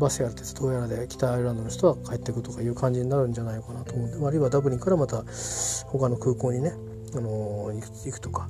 [0.00, 5.22] バスやら鉄道やらで北アイルランドの人は帰ってくとかいう感じになるんじゃないかなと思うんでまあるいはダブリンからまた
[5.86, 6.72] 他の空港にね、
[7.14, 8.48] あのー、行くとか。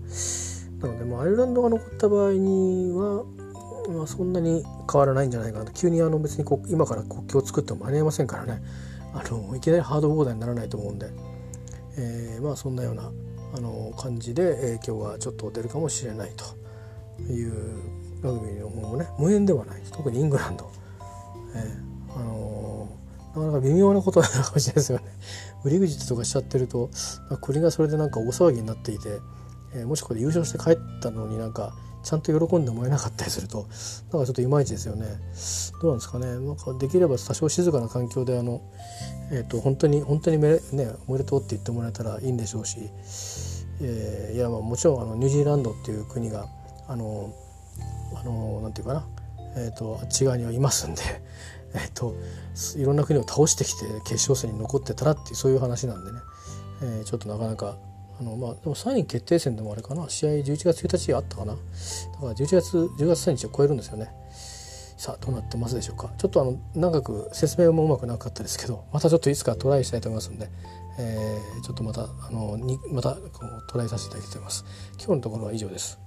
[0.80, 3.24] なので、まあ、アイルランドが残った場合には、
[3.88, 5.72] まあ、そんなに変わらないんじゃないかなと。
[5.72, 8.62] 急にあの別にこ今から国境を作っても間に合いませんからね。
[9.12, 11.10] あのいきなりハードボーダーにならないと思うんで、
[11.98, 13.10] えー、まあそんなような
[13.54, 16.60] あの感じで影響がちょっと出るかもしれないと。
[17.28, 17.52] いう
[18.22, 20.70] ラグビーの方もね無縁ではない特にイングランド、
[21.54, 25.04] えー、あのー、なかなか微妙なことなのかもしれないですよね。
[25.62, 26.88] ブリグジットとかしちゃってると
[27.42, 29.18] 国がそれでなんか大騒ぎになっていて、
[29.74, 35.06] えー、もしこれ優勝して帰ったのになんかちゃんと喜んでもらえなかったりするとなんかちょっといまいちですよね。
[35.82, 36.26] どうなんですかね。
[36.26, 38.62] なんかできれば多少静かな環境であの、
[39.30, 42.78] えーと、本当に本当にめ、ね、おめでとうって言ってもらえたらいいんでしょうし、
[43.82, 46.46] えー、いやまあもちろんあのニュージーランドっていう国が
[46.88, 47.32] あの
[48.16, 49.06] あのなんていうかな、
[49.56, 51.02] えーと、あっち側にはいますんで、
[51.74, 52.14] えっと、
[52.76, 56.18] いろんな国を倒してきて決勝戦に残ってたらっていうそういう話なんでね、
[56.82, 57.76] えー、ちょっとなかなか
[58.20, 60.06] あのまあ、でも3位決定戦でもあれかな。
[60.10, 61.54] 試合11月1日あったかな。
[61.54, 64.10] だから11月10月3日を超えるんですよね。
[64.98, 66.12] さあどうなってますでしょうか。
[66.18, 70.50] ちょっとあの長く説明もうまくなかったですけどまたちょっといつかトライしたいと思いますんで、
[70.98, 74.64] えー、ちょっとまたあのにまたこうトライさせていただきたいと思います。
[74.98, 75.98] 今日のところは以上です。